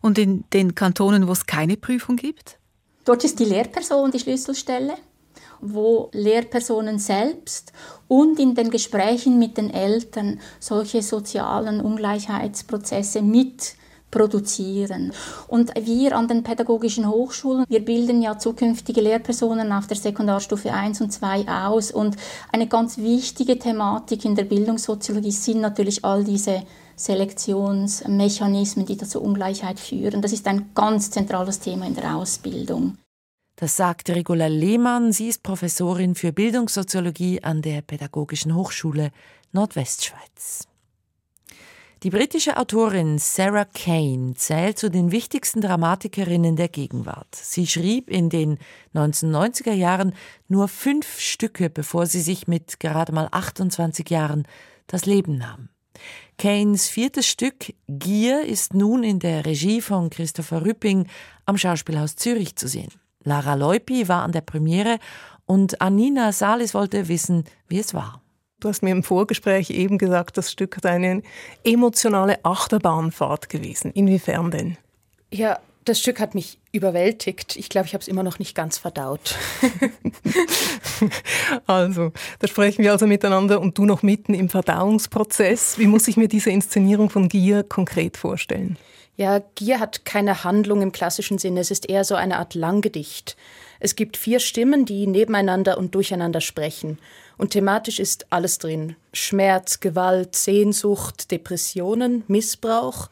Und 0.00 0.18
in 0.18 0.44
den 0.52 0.74
Kantonen, 0.74 1.28
wo 1.28 1.32
es 1.32 1.46
keine 1.46 1.76
Prüfung 1.76 2.16
gibt? 2.16 2.58
Dort 3.04 3.22
ist 3.22 3.38
die 3.38 3.44
Lehrperson 3.44 4.10
die 4.10 4.18
Schlüsselstelle 4.18 4.94
wo 5.60 6.10
Lehrpersonen 6.12 6.98
selbst 6.98 7.72
und 8.08 8.38
in 8.38 8.54
den 8.54 8.70
Gesprächen 8.70 9.38
mit 9.38 9.56
den 9.56 9.70
Eltern 9.70 10.40
solche 10.60 11.02
sozialen 11.02 11.80
Ungleichheitsprozesse 11.80 13.22
mit 13.22 13.74
produzieren. 14.10 15.12
Und 15.48 15.72
wir 15.74 16.16
an 16.16 16.28
den 16.28 16.42
pädagogischen 16.42 17.08
Hochschulen, 17.08 17.64
wir 17.68 17.84
bilden 17.84 18.22
ja 18.22 18.38
zukünftige 18.38 19.00
Lehrpersonen 19.00 19.72
auf 19.72 19.86
der 19.86 19.96
Sekundarstufe 19.96 20.72
1 20.72 21.00
und 21.00 21.12
2 21.12 21.48
aus. 21.48 21.90
Und 21.90 22.16
eine 22.52 22.66
ganz 22.66 22.98
wichtige 22.98 23.58
Thematik 23.58 24.24
in 24.24 24.34
der 24.34 24.44
Bildungssoziologie 24.44 25.32
sind 25.32 25.60
natürlich 25.60 26.04
all 26.04 26.24
diese 26.24 26.62
Selektionsmechanismen, 26.96 28.86
die 28.86 28.96
zur 28.96 29.22
Ungleichheit 29.22 29.78
führen. 29.78 30.22
Das 30.22 30.32
ist 30.32 30.46
ein 30.46 30.70
ganz 30.74 31.10
zentrales 31.10 31.60
Thema 31.60 31.86
in 31.86 31.94
der 31.94 32.16
Ausbildung. 32.16 32.96
Das 33.56 33.76
sagt 33.76 34.10
Regula 34.10 34.48
Lehmann. 34.48 35.12
Sie 35.12 35.28
ist 35.28 35.42
Professorin 35.42 36.14
für 36.14 36.32
Bildungssoziologie 36.32 37.42
an 37.42 37.62
der 37.62 37.80
Pädagogischen 37.82 38.54
Hochschule 38.54 39.10
Nordwestschweiz. 39.52 40.68
Die 42.02 42.10
britische 42.10 42.58
Autorin 42.58 43.18
Sarah 43.18 43.64
Kane 43.64 44.34
zählt 44.34 44.78
zu 44.78 44.90
den 44.90 45.12
wichtigsten 45.12 45.62
Dramatikerinnen 45.62 46.54
der 46.54 46.68
Gegenwart. 46.68 47.34
Sie 47.34 47.66
schrieb 47.66 48.10
in 48.10 48.28
den 48.28 48.58
1990er 48.94 49.72
Jahren 49.72 50.12
nur 50.46 50.68
fünf 50.68 51.18
Stücke, 51.18 51.70
bevor 51.70 52.04
sie 52.04 52.20
sich 52.20 52.46
mit 52.46 52.80
gerade 52.80 53.12
mal 53.12 53.28
28 53.30 54.10
Jahren 54.10 54.46
das 54.88 55.06
Leben 55.06 55.38
nahm. 55.38 55.70
Kanes 56.36 56.86
viertes 56.86 57.26
Stück 57.26 57.72
Gier 57.88 58.44
ist 58.44 58.74
nun 58.74 59.02
in 59.02 59.18
der 59.18 59.46
Regie 59.46 59.80
von 59.80 60.10
Christopher 60.10 60.66
Rüpping 60.66 61.08
am 61.46 61.56
Schauspielhaus 61.56 62.16
Zürich 62.16 62.56
zu 62.56 62.68
sehen. 62.68 62.92
Lara 63.24 63.54
Leupi 63.54 64.06
war 64.06 64.22
an 64.22 64.32
der 64.32 64.42
Premiere 64.42 64.98
und 65.46 65.80
Anina 65.80 66.32
Salis 66.32 66.74
wollte 66.74 67.08
wissen, 67.08 67.44
wie 67.68 67.78
es 67.78 67.94
war. 67.94 68.20
Du 68.58 68.68
hast 68.70 68.82
mir 68.82 68.90
im 68.90 69.02
Vorgespräch 69.02 69.68
eben 69.68 69.98
gesagt, 69.98 70.38
das 70.38 70.50
Stück 70.50 70.78
sei 70.82 70.90
eine 70.90 71.22
emotionale 71.62 72.42
Achterbahnfahrt 72.42 73.50
gewesen. 73.50 73.92
Inwiefern 73.92 74.50
denn? 74.50 74.78
Ja, 75.30 75.58
das 75.84 76.00
Stück 76.00 76.20
hat 76.20 76.34
mich 76.34 76.58
überwältigt. 76.72 77.56
Ich 77.56 77.68
glaube, 77.68 77.86
ich 77.86 77.92
habe 77.92 78.00
es 78.00 78.08
immer 78.08 78.22
noch 78.22 78.38
nicht 78.38 78.54
ganz 78.54 78.78
verdaut. 78.78 79.36
also, 81.66 82.12
da 82.38 82.48
sprechen 82.48 82.82
wir 82.82 82.92
also 82.92 83.06
miteinander 83.06 83.60
und 83.60 83.76
du 83.76 83.84
noch 83.84 84.02
mitten 84.02 84.32
im 84.32 84.48
Verdauungsprozess. 84.48 85.78
Wie 85.78 85.86
muss 85.86 86.08
ich 86.08 86.16
mir 86.16 86.28
diese 86.28 86.50
Inszenierung 86.50 87.10
von 87.10 87.28
Gier 87.28 87.62
konkret 87.62 88.16
vorstellen? 88.16 88.78
Ja, 89.16 89.42
Gier 89.54 89.80
hat 89.80 90.04
keine 90.04 90.44
Handlung 90.44 90.82
im 90.82 90.92
klassischen 90.92 91.38
Sinne. 91.38 91.60
Es 91.60 91.70
ist 91.70 91.88
eher 91.88 92.04
so 92.04 92.14
eine 92.14 92.38
Art 92.38 92.54
Langgedicht. 92.54 93.36
Es 93.80 93.96
gibt 93.96 94.16
vier 94.18 94.40
Stimmen, 94.40 94.84
die 94.84 95.06
nebeneinander 95.06 95.78
und 95.78 95.94
durcheinander 95.94 96.42
sprechen. 96.42 96.98
Und 97.38 97.50
thematisch 97.50 97.98
ist 97.98 98.26
alles 98.30 98.58
drin. 98.58 98.96
Schmerz, 99.14 99.80
Gewalt, 99.80 100.36
Sehnsucht, 100.36 101.30
Depressionen, 101.30 102.24
Missbrauch, 102.28 103.08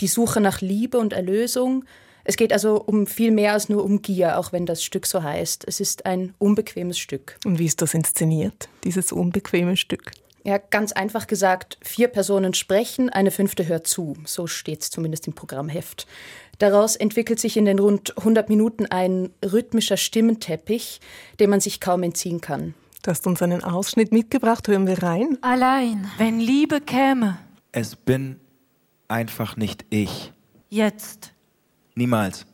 die 0.00 0.08
Suche 0.08 0.40
nach 0.40 0.60
Liebe 0.60 0.98
und 0.98 1.12
Erlösung. 1.12 1.84
Es 2.22 2.36
geht 2.36 2.52
also 2.52 2.80
um 2.80 3.06
viel 3.06 3.30
mehr 3.30 3.54
als 3.54 3.68
nur 3.68 3.84
um 3.84 4.02
Gier, 4.02 4.38
auch 4.38 4.52
wenn 4.52 4.66
das 4.66 4.84
Stück 4.84 5.06
so 5.06 5.22
heißt. 5.22 5.64
Es 5.66 5.80
ist 5.80 6.06
ein 6.06 6.34
unbequemes 6.38 6.98
Stück. 6.98 7.36
Und 7.44 7.58
wie 7.58 7.66
ist 7.66 7.82
das 7.82 7.94
inszeniert, 7.94 8.68
dieses 8.84 9.10
unbequeme 9.10 9.76
Stück? 9.76 10.12
Ja, 10.44 10.58
ganz 10.58 10.92
einfach 10.92 11.26
gesagt, 11.26 11.78
vier 11.82 12.08
Personen 12.08 12.54
sprechen, 12.54 13.10
eine 13.10 13.30
fünfte 13.30 13.66
hört 13.66 13.86
zu. 13.86 14.16
So 14.24 14.46
steht 14.46 14.82
es 14.82 14.90
zumindest 14.90 15.26
im 15.26 15.34
Programmheft. 15.34 16.06
Daraus 16.58 16.96
entwickelt 16.96 17.38
sich 17.38 17.56
in 17.56 17.64
den 17.64 17.78
rund 17.78 18.16
100 18.18 18.48
Minuten 18.48 18.86
ein 18.86 19.30
rhythmischer 19.44 19.96
Stimmenteppich, 19.96 21.00
dem 21.38 21.50
man 21.50 21.60
sich 21.60 21.80
kaum 21.80 22.02
entziehen 22.02 22.40
kann. 22.40 22.74
Du 23.02 23.10
hast 23.10 23.26
uns 23.26 23.42
einen 23.42 23.62
Ausschnitt 23.62 24.10
mitgebracht, 24.10 24.66
hören 24.66 24.86
wir 24.86 25.02
rein. 25.02 25.38
Allein, 25.40 26.10
wenn 26.18 26.40
Liebe 26.40 26.80
käme. 26.80 27.38
Es 27.70 27.94
bin 27.94 28.40
einfach 29.06 29.56
nicht 29.56 29.84
ich. 29.90 30.32
Jetzt. 30.68 31.32
Niemals. 31.94 32.46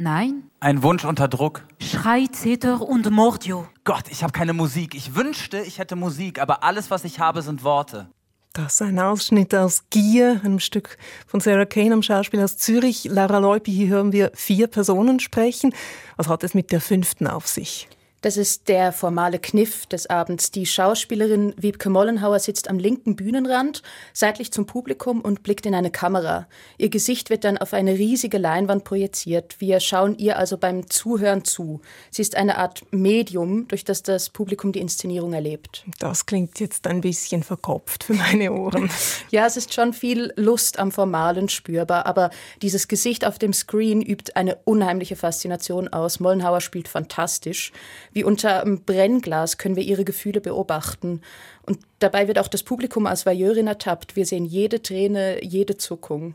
Nein. 0.00 0.44
Ein 0.60 0.82
Wunsch 0.82 1.04
unter 1.04 1.28
Druck. 1.28 1.66
Schrei, 1.78 2.26
Zeter 2.32 2.80
und 2.80 3.10
Mordio. 3.10 3.68
Gott, 3.84 4.04
ich 4.08 4.22
habe 4.22 4.32
keine 4.32 4.54
Musik. 4.54 4.94
Ich 4.94 5.14
wünschte, 5.14 5.60
ich 5.60 5.78
hätte 5.78 5.94
Musik, 5.94 6.40
aber 6.40 6.64
alles, 6.64 6.90
was 6.90 7.04
ich 7.04 7.20
habe, 7.20 7.42
sind 7.42 7.64
Worte. 7.64 8.08
Das 8.54 8.74
ist 8.74 8.82
ein 8.82 8.98
Ausschnitt 8.98 9.54
aus 9.54 9.84
Gier, 9.90 10.40
einem 10.42 10.58
Stück 10.58 10.96
von 11.26 11.40
Sarah 11.40 11.66
Kane 11.66 11.92
am 11.92 12.02
Schauspiel 12.02 12.40
aus 12.42 12.56
Zürich. 12.56 13.04
Laura 13.04 13.38
Leupi, 13.38 13.72
hier 13.72 13.88
hören 13.88 14.10
wir 14.12 14.32
vier 14.34 14.68
Personen 14.68 15.20
sprechen. 15.20 15.74
Was 16.16 16.28
hat 16.28 16.44
es 16.44 16.54
mit 16.54 16.72
der 16.72 16.80
fünften 16.80 17.26
auf 17.26 17.46
sich? 17.46 17.86
Das 18.22 18.36
ist 18.36 18.68
der 18.68 18.92
formale 18.92 19.38
Kniff 19.38 19.86
des 19.86 20.08
Abends. 20.08 20.50
Die 20.50 20.66
Schauspielerin 20.66 21.54
Wiebke 21.56 21.88
Mollenhauer 21.88 22.38
sitzt 22.38 22.68
am 22.68 22.78
linken 22.78 23.16
Bühnenrand, 23.16 23.82
seitlich 24.12 24.52
zum 24.52 24.66
Publikum 24.66 25.22
und 25.22 25.42
blickt 25.42 25.64
in 25.64 25.74
eine 25.74 25.90
Kamera. 25.90 26.46
Ihr 26.76 26.90
Gesicht 26.90 27.30
wird 27.30 27.44
dann 27.44 27.56
auf 27.56 27.72
eine 27.72 27.92
riesige 27.92 28.36
Leinwand 28.36 28.84
projiziert. 28.84 29.56
Wir 29.60 29.80
schauen 29.80 30.18
ihr 30.18 30.38
also 30.38 30.58
beim 30.58 30.90
Zuhören 30.90 31.44
zu. 31.46 31.80
Sie 32.10 32.20
ist 32.20 32.36
eine 32.36 32.58
Art 32.58 32.82
Medium, 32.90 33.68
durch 33.68 33.84
das 33.84 34.02
das 34.02 34.28
Publikum 34.28 34.72
die 34.72 34.80
Inszenierung 34.80 35.32
erlebt. 35.32 35.86
Das 35.98 36.26
klingt 36.26 36.60
jetzt 36.60 36.86
ein 36.86 37.00
bisschen 37.00 37.42
verkopft 37.42 38.04
für 38.04 38.14
meine 38.14 38.52
Ohren. 38.52 38.90
ja, 39.30 39.46
es 39.46 39.56
ist 39.56 39.72
schon 39.72 39.94
viel 39.94 40.32
Lust 40.36 40.78
am 40.78 40.92
Formalen 40.92 41.48
spürbar, 41.48 42.04
aber 42.04 42.28
dieses 42.60 42.86
Gesicht 42.86 43.24
auf 43.24 43.38
dem 43.38 43.54
Screen 43.54 44.02
übt 44.02 44.36
eine 44.36 44.56
unheimliche 44.64 45.16
Faszination 45.16 45.88
aus. 45.88 46.20
Mollenhauer 46.20 46.60
spielt 46.60 46.88
fantastisch. 46.88 47.72
Wie 48.12 48.24
unter 48.24 48.62
einem 48.62 48.82
Brennglas 48.82 49.58
können 49.58 49.76
wir 49.76 49.82
ihre 49.82 50.04
Gefühle 50.04 50.40
beobachten. 50.40 51.20
Und 51.62 51.78
dabei 52.00 52.28
wird 52.28 52.38
auch 52.38 52.48
das 52.48 52.62
Publikum 52.62 53.06
als 53.06 53.26
Voyeurin 53.26 53.66
ertappt. 53.66 54.16
Wir 54.16 54.26
sehen 54.26 54.44
jede 54.44 54.82
Träne, 54.82 55.44
jede 55.44 55.76
Zuckung. 55.76 56.34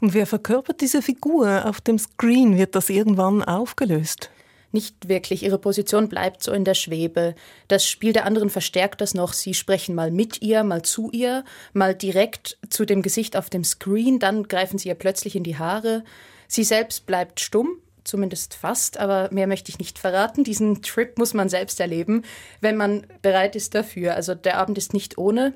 Und 0.00 0.14
wer 0.14 0.26
verkörpert 0.26 0.80
diese 0.80 1.02
Figur 1.02 1.66
auf 1.66 1.80
dem 1.80 1.98
Screen? 1.98 2.58
Wird 2.58 2.74
das 2.74 2.90
irgendwann 2.90 3.42
aufgelöst? 3.42 4.30
Nicht 4.74 5.08
wirklich. 5.08 5.44
Ihre 5.44 5.58
Position 5.58 6.08
bleibt 6.08 6.42
so 6.42 6.50
in 6.50 6.64
der 6.64 6.74
Schwebe. 6.74 7.36
Das 7.68 7.86
Spiel 7.86 8.12
der 8.12 8.26
anderen 8.26 8.50
verstärkt 8.50 9.00
das 9.00 9.14
noch. 9.14 9.32
Sie 9.32 9.54
sprechen 9.54 9.94
mal 9.94 10.10
mit 10.10 10.42
ihr, 10.42 10.64
mal 10.64 10.82
zu 10.82 11.10
ihr, 11.12 11.44
mal 11.72 11.94
direkt 11.94 12.58
zu 12.70 12.84
dem 12.84 13.00
Gesicht 13.00 13.36
auf 13.36 13.48
dem 13.48 13.62
Screen, 13.62 14.18
dann 14.18 14.48
greifen 14.48 14.76
sie 14.76 14.88
ihr 14.88 14.96
plötzlich 14.96 15.36
in 15.36 15.44
die 15.44 15.58
Haare. 15.58 16.02
Sie 16.48 16.64
selbst 16.64 17.06
bleibt 17.06 17.38
stumm, 17.38 17.78
zumindest 18.04 18.54
fast, 18.54 18.98
aber 18.98 19.28
mehr 19.32 19.46
möchte 19.46 19.70
ich 19.70 19.78
nicht 19.78 19.98
verraten. 19.98 20.44
Diesen 20.44 20.82
Trip 20.82 21.18
muss 21.18 21.34
man 21.34 21.48
selbst 21.48 21.80
erleben, 21.80 22.22
wenn 22.60 22.76
man 22.76 23.06
bereit 23.22 23.56
ist 23.56 23.74
dafür. 23.74 24.14
Also 24.14 24.34
der 24.34 24.58
Abend 24.58 24.78
ist 24.78 24.94
nicht 24.94 25.18
ohne. 25.18 25.54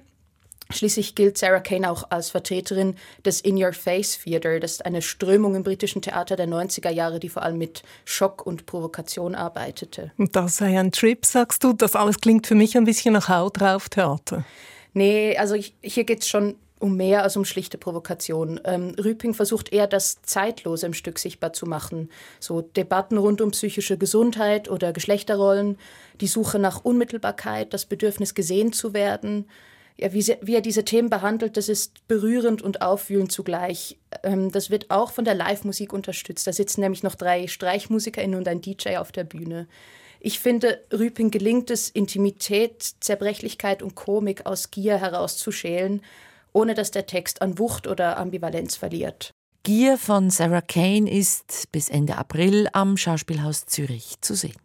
Schließlich 0.71 1.15
gilt 1.15 1.39
Sarah 1.39 1.61
Kane 1.61 1.91
auch 1.91 2.11
als 2.11 2.29
Vertreterin 2.29 2.97
des 3.25 3.41
In-Your-Face 3.41 4.19
Theater. 4.19 4.61
Das 4.61 4.73
ist 4.73 4.85
eine 4.85 5.01
Strömung 5.01 5.55
im 5.55 5.63
britischen 5.63 6.03
Theater 6.03 6.37
der 6.37 6.47
90er 6.47 6.91
Jahre, 6.91 7.21
die 7.21 7.31
vor 7.31 7.43
allem 7.43 7.57
mit 7.57 7.83
Schock 8.05 8.45
und 8.47 8.67
Provokation 8.67 9.35
arbeitete. 9.35 10.13
Und 10.19 10.37
das 10.37 10.59
sei 10.59 10.79
ein 10.79 10.93
Trip, 10.93 11.25
sagst 11.25 11.65
du? 11.65 11.73
Das 11.73 11.97
alles 11.97 12.21
klingt 12.21 12.47
für 12.47 12.55
mich 12.55 12.77
ein 12.77 12.85
bisschen 12.85 13.15
nach 13.15 13.31
Haut 13.31 13.61
drauf 13.61 13.89
Theater. 13.89 14.45
Nee, 14.93 15.37
also 15.39 15.55
ich, 15.55 15.75
hier 15.81 16.05
geht 16.05 16.21
es 16.21 16.29
schon 16.29 16.57
um 16.79 16.97
mehr 16.97 17.23
als 17.23 17.37
um 17.37 17.45
schlichte 17.45 17.79
Provokation. 17.79 18.61
Ähm, 18.65 18.95
Rüping 19.03 19.35
versucht 19.35 19.73
eher 19.73 19.87
das 19.87 20.23
Zeitlose 20.23 20.87
im 20.87 20.95
Stück 20.95 21.19
sichtbar 21.19 21.53
zu 21.53 21.67
machen. 21.67 22.11
So 22.41 22.61
Debatten 22.63 23.19
rund 23.19 23.41
um 23.41 23.51
psychische 23.51 23.99
Gesundheit 23.99 24.71
oder 24.71 24.93
Geschlechterrollen, 24.93 25.79
die 26.21 26.27
Suche 26.27 26.59
nach 26.59 26.85
Unmittelbarkeit, 26.85 27.75
das 27.75 27.87
Bedürfnis 27.87 28.35
gesehen 28.35 28.73
zu 28.73 28.95
werden. 28.95 29.47
Ja, 29.97 30.13
wie, 30.13 30.23
sie, 30.23 30.37
wie 30.41 30.55
er 30.55 30.61
diese 30.61 30.85
Themen 30.85 31.11
behandelt, 31.11 31.57
das 31.57 31.69
ist 31.69 32.07
berührend 32.07 32.63
und 32.63 32.83
aufwühlend 32.83 33.33
zugleich. 33.33 33.99
Ähm, 34.23 34.53
das 34.53 34.71
wird 34.71 34.91
auch 34.91 35.11
von 35.11 35.25
der 35.25 35.35
Live-Musik 35.35 35.93
unterstützt. 35.93 36.47
Da 36.47 36.53
sitzen 36.53 36.83
nämlich 36.83 37.03
noch 37.03 37.17
drei 37.17 37.49
StreichmusikerInnen 37.49 38.39
und 38.39 38.47
ein 38.47 38.61
DJ 38.61 38.99
auf 38.99 39.11
der 39.11 39.25
Bühne. 39.25 39.67
Ich 40.21 40.39
finde, 40.41 40.81
Rüping 40.93 41.31
gelingt 41.31 41.71
es, 41.71 41.91
Intimität, 41.91 42.83
Zerbrechlichkeit 43.01 43.83
und 43.83 43.95
Komik 43.95 44.47
aus 44.47 44.71
Gier 44.71 44.99
herauszuschälen 44.99 46.03
ohne 46.53 46.75
dass 46.75 46.91
der 46.91 47.07
Text 47.07 47.43
an 47.43 47.59
Wucht 47.59 47.87
oder 47.87 48.17
Ambivalenz 48.19 48.77
verliert. 48.77 49.33
Gier 49.63 49.99
von 49.99 50.31
Sarah 50.31 50.61
Kane 50.61 51.11
ist 51.11 51.71
bis 51.73 51.89
Ende 51.89 52.17
April 52.17 52.69
am 52.73 52.97
Schauspielhaus 52.97 53.67
Zürich 53.67 54.15
zu 54.21 54.35
sehen. 54.35 54.57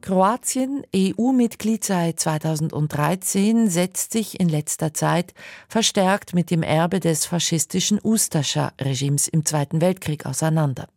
Kroatien, 0.00 0.82
EU-Mitglied 0.94 1.84
seit 1.84 2.18
2013, 2.18 3.68
setzt 3.68 4.12
sich 4.12 4.40
in 4.40 4.48
letzter 4.48 4.92
Zeit 4.92 5.34
verstärkt 5.68 6.34
mit 6.34 6.50
dem 6.50 6.62
Erbe 6.62 7.00
des 7.00 7.26
faschistischen 7.26 8.00
Ustascha-Regimes 8.02 9.28
im 9.28 9.44
Zweiten 9.44 9.80
Weltkrieg 9.80 10.26
auseinander. 10.26 10.88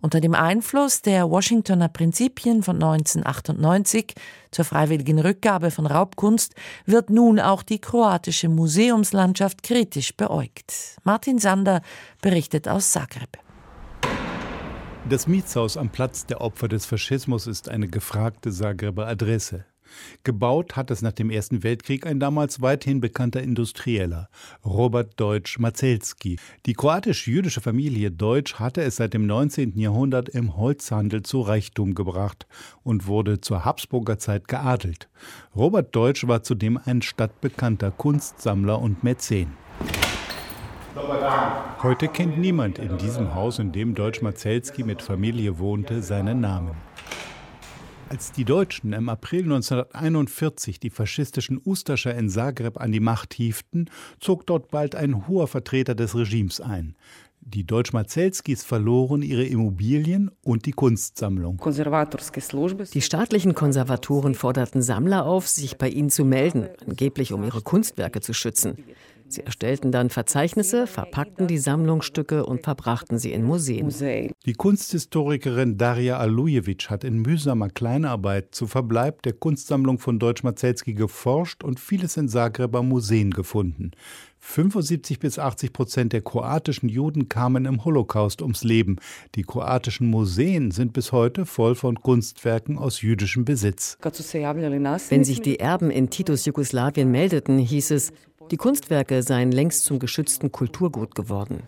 Unter 0.00 0.20
dem 0.20 0.34
Einfluss 0.34 1.02
der 1.02 1.30
Washingtoner 1.30 1.88
Prinzipien 1.88 2.62
von 2.62 2.76
1998 2.76 4.14
zur 4.50 4.64
freiwilligen 4.64 5.18
Rückgabe 5.18 5.70
von 5.70 5.86
Raubkunst 5.86 6.54
wird 6.86 7.10
nun 7.10 7.40
auch 7.40 7.62
die 7.62 7.80
kroatische 7.80 8.48
Museumslandschaft 8.48 9.62
kritisch 9.62 10.16
beäugt. 10.16 10.72
Martin 11.04 11.38
Sander 11.38 11.82
berichtet 12.20 12.68
aus 12.68 12.92
Zagreb. 12.92 13.38
Das 15.08 15.26
Mietshaus 15.26 15.76
am 15.76 15.90
Platz 15.90 16.26
der 16.26 16.40
Opfer 16.40 16.68
des 16.68 16.86
Faschismus 16.86 17.46
ist 17.46 17.68
eine 17.68 17.88
gefragte 17.88 18.52
Zagreber 18.52 19.08
Adresse. 19.08 19.64
Gebaut 20.24 20.76
hat 20.76 20.90
es 20.90 21.02
nach 21.02 21.12
dem 21.12 21.30
Ersten 21.30 21.62
Weltkrieg 21.62 22.06
ein 22.06 22.20
damals 22.20 22.62
weithin 22.62 23.00
bekannter 23.00 23.42
Industrieller, 23.42 24.28
Robert 24.64 25.18
Deutsch 25.18 25.58
Mazelski. 25.58 26.38
Die 26.66 26.74
kroatisch-jüdische 26.74 27.60
Familie 27.60 28.10
Deutsch 28.10 28.54
hatte 28.54 28.82
es 28.82 28.96
seit 28.96 29.14
dem 29.14 29.26
19. 29.26 29.78
Jahrhundert 29.78 30.28
im 30.28 30.56
Holzhandel 30.56 31.22
zu 31.22 31.40
Reichtum 31.40 31.94
gebracht 31.94 32.46
und 32.82 33.06
wurde 33.06 33.40
zur 33.40 33.64
Habsburger 33.64 34.18
Zeit 34.18 34.48
geadelt. 34.48 35.08
Robert 35.54 35.94
Deutsch 35.94 36.26
war 36.26 36.42
zudem 36.42 36.78
ein 36.84 37.02
stadtbekannter 37.02 37.90
Kunstsammler 37.90 38.80
und 38.80 39.04
Mäzen. 39.04 39.48
Heute 41.82 42.08
kennt 42.08 42.38
niemand 42.38 42.78
in 42.78 42.98
diesem 42.98 43.34
Haus, 43.34 43.58
in 43.58 43.72
dem 43.72 43.94
Deutsch 43.94 44.20
Mazelski 44.22 44.84
mit 44.84 45.02
Familie 45.02 45.58
wohnte, 45.58 46.02
seinen 46.02 46.40
Namen. 46.40 46.76
Als 48.12 48.30
die 48.30 48.44
Deutschen 48.44 48.92
im 48.92 49.08
April 49.08 49.44
1941 49.44 50.78
die 50.78 50.90
faschistischen 50.90 51.58
Ustascher 51.64 52.14
in 52.14 52.28
Zagreb 52.28 52.78
an 52.78 52.92
die 52.92 53.00
Macht 53.00 53.32
hieften, 53.32 53.88
zog 54.20 54.46
dort 54.46 54.70
bald 54.70 54.94
ein 54.94 55.26
hoher 55.28 55.48
Vertreter 55.48 55.94
des 55.94 56.14
Regimes 56.14 56.60
ein. 56.60 56.94
Die 57.40 57.64
Deutsch-Marzelskis 57.64 58.64
verloren 58.64 59.22
ihre 59.22 59.44
Immobilien 59.44 60.30
und 60.44 60.66
die 60.66 60.72
Kunstsammlung. 60.72 61.58
Die 62.92 63.00
staatlichen 63.00 63.54
Konservatoren 63.54 64.34
forderten 64.34 64.82
Sammler 64.82 65.24
auf, 65.24 65.48
sich 65.48 65.78
bei 65.78 65.88
ihnen 65.88 66.10
zu 66.10 66.26
melden, 66.26 66.68
angeblich 66.86 67.32
um 67.32 67.42
ihre 67.42 67.62
Kunstwerke 67.62 68.20
zu 68.20 68.34
schützen. 68.34 68.76
Sie 69.32 69.44
erstellten 69.44 69.92
dann 69.92 70.10
Verzeichnisse, 70.10 70.86
verpackten 70.86 71.46
die 71.46 71.56
Sammlungsstücke 71.56 72.44
und 72.44 72.62
verbrachten 72.62 73.18
sie 73.18 73.32
in 73.32 73.44
Museen. 73.44 73.90
Die 74.44 74.52
Kunsthistorikerin 74.52 75.78
Daria 75.78 76.18
Alujewitsch 76.18 76.90
hat 76.90 77.02
in 77.02 77.22
mühsamer 77.22 77.70
Kleinarbeit 77.70 78.54
zu 78.54 78.66
Verbleib 78.66 79.22
der 79.22 79.32
Kunstsammlung 79.32 79.98
von 79.98 80.18
Deutsch 80.18 80.42
Mazelski 80.42 80.92
geforscht 80.92 81.64
und 81.64 81.80
vieles 81.80 82.16
in 82.16 82.28
Zagreber 82.28 82.82
Museen 82.82 83.30
gefunden. 83.30 83.92
75 84.44 85.20
bis 85.20 85.38
80 85.38 85.72
Prozent 85.72 86.12
der 86.12 86.20
kroatischen 86.20 86.88
Juden 86.88 87.28
kamen 87.28 87.64
im 87.64 87.84
Holocaust 87.84 88.42
ums 88.42 88.64
Leben. 88.64 88.96
Die 89.36 89.44
kroatischen 89.44 90.10
Museen 90.10 90.72
sind 90.72 90.92
bis 90.92 91.12
heute 91.12 91.46
voll 91.46 91.76
von 91.76 92.00
Kunstwerken 92.00 92.76
aus 92.76 93.02
jüdischem 93.02 93.44
Besitz. 93.44 93.96
Wenn 94.02 95.24
sich 95.24 95.42
die 95.42 95.60
Erben 95.60 95.90
in 95.90 96.10
Titus 96.10 96.44
Jugoslawien 96.44 97.10
meldeten, 97.10 97.58
hieß 97.58 97.92
es, 97.92 98.12
die 98.52 98.58
Kunstwerke 98.58 99.22
seien 99.22 99.50
längst 99.50 99.84
zum 99.84 99.98
geschützten 99.98 100.52
Kulturgut 100.52 101.14
geworden. 101.14 101.62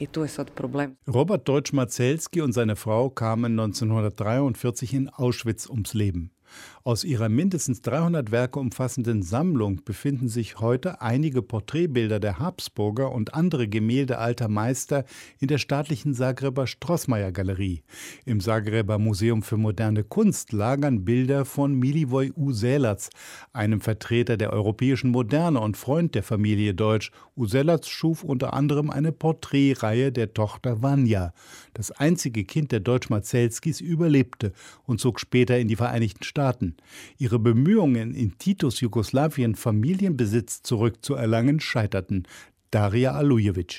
Robert 1.09 1.49
Deutsch-Marzelski 1.49 2.43
und 2.43 2.53
seine 2.53 2.77
Frau 2.77 3.09
kamen 3.09 3.59
1943 3.59 4.93
in 4.93 5.09
Auschwitz 5.09 5.67
ums 5.67 5.95
Leben. 5.95 6.31
Aus 6.87 7.03
ihrer 7.03 7.31
mindestens 7.31 7.81
300 7.81 8.31
Werke 8.31 8.61
umfassenden 8.61 9.23
Sammlung 9.23 9.83
befinden 9.87 10.29
sich 10.29 10.61
heute 10.61 11.01
einige 11.01 11.41
Porträtbilder 11.41 12.21
der 12.21 12.39
Habsburger 12.39 13.11
und 13.11 13.33
andere 13.33 13.69
Gemälde 13.69 14.19
alter 14.19 14.49
Meister 14.49 15.07
in 15.41 15.49
der 15.49 15.57
staatlichen 15.57 16.13
Zagreber 16.13 16.67
Strossmayer 16.67 17.33
Galerie. 17.33 17.81
Im 18.27 18.41
Zagreber 18.41 18.99
Museum 18.99 19.43
für 19.43 19.57
moderne 19.57 20.05
Kunst 20.05 20.53
lagern 20.53 21.07
Bilder 21.07 21.47
von 21.47 21.73
Milivoj 21.73 22.33
Uselac, 22.37 23.09
einem 23.55 23.81
Vertreter 23.81 24.37
der 24.37 24.53
europäischen 24.53 25.11
Moderne 25.11 25.61
und 25.61 25.79
Freund 25.79 26.15
der 26.15 26.23
Familie 26.23 26.75
Deutsch. 26.75 27.13
Uselac 27.35 27.87
schuf 27.87 28.23
unter 28.23 28.53
anderem 28.53 28.91
eine 28.91 29.11
Porträtreihe 29.13 30.13
der 30.13 30.35
Tochter 30.35 30.83
Vanya. 30.83 31.33
Das 31.73 31.93
einzige 31.93 32.45
Kind 32.45 32.73
der 32.73 32.81
Deutsch-Marzelskis 32.81 33.81
überlebte 33.81 34.53
und 34.85 35.01
zog 35.01 35.19
später 35.19 35.59
in 35.59 35.69
die 35.69 35.77
Vereinigten 35.77 36.25
Staaten. 36.25 36.74
Ihre 37.19 37.39
Bemühungen, 37.39 38.15
in 38.15 38.39
Titus 38.39 38.81
Jugoslawien 38.81 39.55
Familienbesitz 39.55 40.63
zurückzuerlangen, 40.63 41.61
scheiterten. 41.61 42.27
Daria 42.75 43.13
Alujevic. 43.13 43.79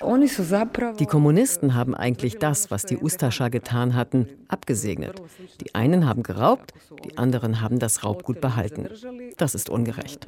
Die 0.99 1.05
Kommunisten 1.05 1.73
haben 1.73 1.95
eigentlich 1.95 2.37
das, 2.37 2.71
was 2.71 2.85
die 2.85 2.95
Ustascha 2.95 3.49
getan 3.49 3.93
hatten, 3.93 4.29
abgesegnet. 4.47 5.21
Die 5.59 5.75
einen 5.75 6.07
haben 6.07 6.23
geraubt, 6.23 6.71
die 7.03 7.17
anderen 7.17 7.59
haben 7.59 7.79
das 7.79 8.05
Raubgut 8.05 8.39
behalten. 8.39 8.87
Das 9.35 9.53
ist 9.53 9.69
ungerecht. 9.69 10.25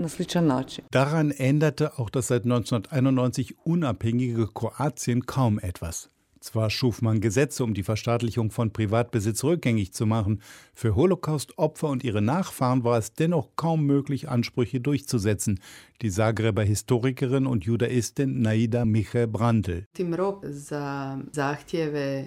Daran 0.91 1.31
änderte 1.31 1.97
auch 1.97 2.09
das 2.09 2.27
seit 2.27 2.43
1991 2.43 3.55
unabhängige 3.63 4.47
Kroatien 4.47 5.25
kaum 5.25 5.59
etwas. 5.59 6.09
Zwar 6.39 6.69
schuf 6.69 7.01
man 7.01 7.21
Gesetze, 7.21 7.63
um 7.63 7.73
die 7.73 7.83
Verstaatlichung 7.83 8.51
von 8.51 8.71
Privatbesitz 8.71 9.43
rückgängig 9.43 9.93
zu 9.93 10.05
machen, 10.05 10.41
für 10.73 10.95
Holocaust-Opfer 10.95 11.87
und 11.89 12.03
ihre 12.03 12.21
Nachfahren 12.21 12.83
war 12.83 12.97
es 12.97 13.13
dennoch 13.13 13.49
kaum 13.55 13.85
möglich, 13.85 14.29
Ansprüche 14.29 14.79
durchzusetzen. 14.79 15.59
Die 16.01 16.11
Zagreber 16.11 16.63
Historikerin 16.63 17.47
und 17.47 17.65
Judaistin 17.65 18.41
Naida 18.41 18.85
Michael 18.85 19.27
Brandl. 19.27 19.85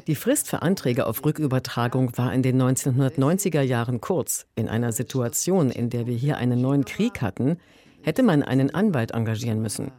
Die 0.07 0.14
Frist 0.14 0.49
für 0.49 0.62
Anträge 0.62 1.07
auf 1.07 1.25
Rückübertragung 1.25 2.16
war 2.16 2.33
in 2.33 2.42
den 2.42 2.61
1990er 2.61 3.62
Jahren 3.62 4.01
kurz. 4.01 4.46
In 4.57 4.68
einer 4.68 4.92
Situation, 4.92 5.70
in 5.70 5.90
der 5.90 6.07
wir 6.07 6.16
hier 6.16 6.37
einen 6.37 6.61
neuen 6.61 6.85
Krieg 6.85 7.20
hatten, 7.23 7.59
hätte 8.03 8.23
man 8.23 8.42
einen 8.42 8.75
Anwalt 8.75 9.12
engagieren 9.12 9.62
müssen. 9.62 9.92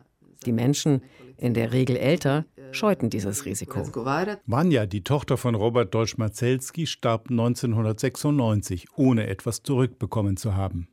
Die 0.45 0.51
Menschen, 0.51 1.01
in 1.37 1.53
der 1.53 1.71
Regel 1.71 1.97
älter, 1.97 2.45
scheuten 2.71 3.09
dieses 3.09 3.45
Risiko. 3.45 3.83
Vanya, 4.45 4.85
die 4.85 5.03
Tochter 5.03 5.37
von 5.37 5.55
Robert 5.55 5.93
Deutsch-Marzelski, 5.93 6.87
starb 6.87 7.29
1996, 7.29 8.87
ohne 8.95 9.27
etwas 9.27 9.63
zurückbekommen 9.63 10.37
zu 10.37 10.55
haben. 10.55 10.87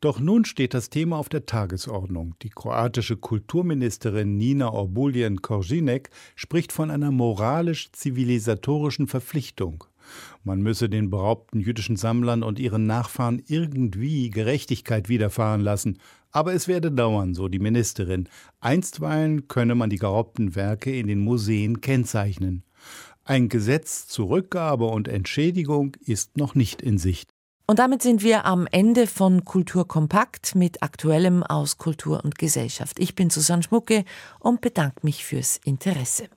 Doch 0.00 0.20
nun 0.20 0.44
steht 0.44 0.74
das 0.74 0.90
Thema 0.90 1.16
auf 1.18 1.28
der 1.28 1.46
Tagesordnung. 1.46 2.34
Die 2.42 2.50
kroatische 2.50 3.16
Kulturministerin 3.16 4.36
Nina 4.36 4.72
Orbulien 4.72 5.42
Korzinek 5.42 6.10
spricht 6.34 6.72
von 6.72 6.90
einer 6.90 7.10
moralisch-zivilisatorischen 7.10 9.06
Verpflichtung. 9.06 9.84
Man 10.44 10.60
müsse 10.60 10.88
den 10.88 11.10
beraubten 11.10 11.60
jüdischen 11.60 11.96
Sammlern 11.96 12.42
und 12.42 12.58
ihren 12.58 12.86
Nachfahren 12.86 13.42
irgendwie 13.46 14.30
Gerechtigkeit 14.30 15.08
widerfahren 15.08 15.60
lassen. 15.60 15.98
Aber 16.30 16.54
es 16.54 16.68
werde 16.68 16.92
dauern, 16.92 17.34
so 17.34 17.48
die 17.48 17.58
Ministerin. 17.58 18.28
Einstweilen 18.60 19.48
könne 19.48 19.74
man 19.74 19.90
die 19.90 19.98
geraubten 19.98 20.54
Werke 20.54 20.94
in 20.94 21.06
den 21.06 21.20
Museen 21.20 21.80
kennzeichnen. 21.80 22.62
Ein 23.24 23.48
Gesetz 23.48 24.06
zur 24.06 24.28
Rückgabe 24.28 24.86
und 24.86 25.08
Entschädigung 25.08 25.96
ist 26.04 26.36
noch 26.36 26.54
nicht 26.54 26.82
in 26.82 26.98
Sicht. 26.98 27.30
Und 27.68 27.80
damit 27.80 28.00
sind 28.00 28.22
wir 28.22 28.44
am 28.44 28.68
Ende 28.70 29.08
von 29.08 29.44
Kultur 29.44 29.88
kompakt 29.88 30.54
mit 30.54 30.84
Aktuellem 30.84 31.42
aus 31.42 31.78
Kultur 31.78 32.22
und 32.22 32.38
Gesellschaft. 32.38 33.00
Ich 33.00 33.16
bin 33.16 33.28
Susanne 33.28 33.64
Schmucke 33.64 34.04
und 34.38 34.60
bedanke 34.60 35.00
mich 35.02 35.24
fürs 35.24 35.56
Interesse. 35.64 36.28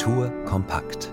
Kultur 0.00 0.30
kompakt. 0.46 1.10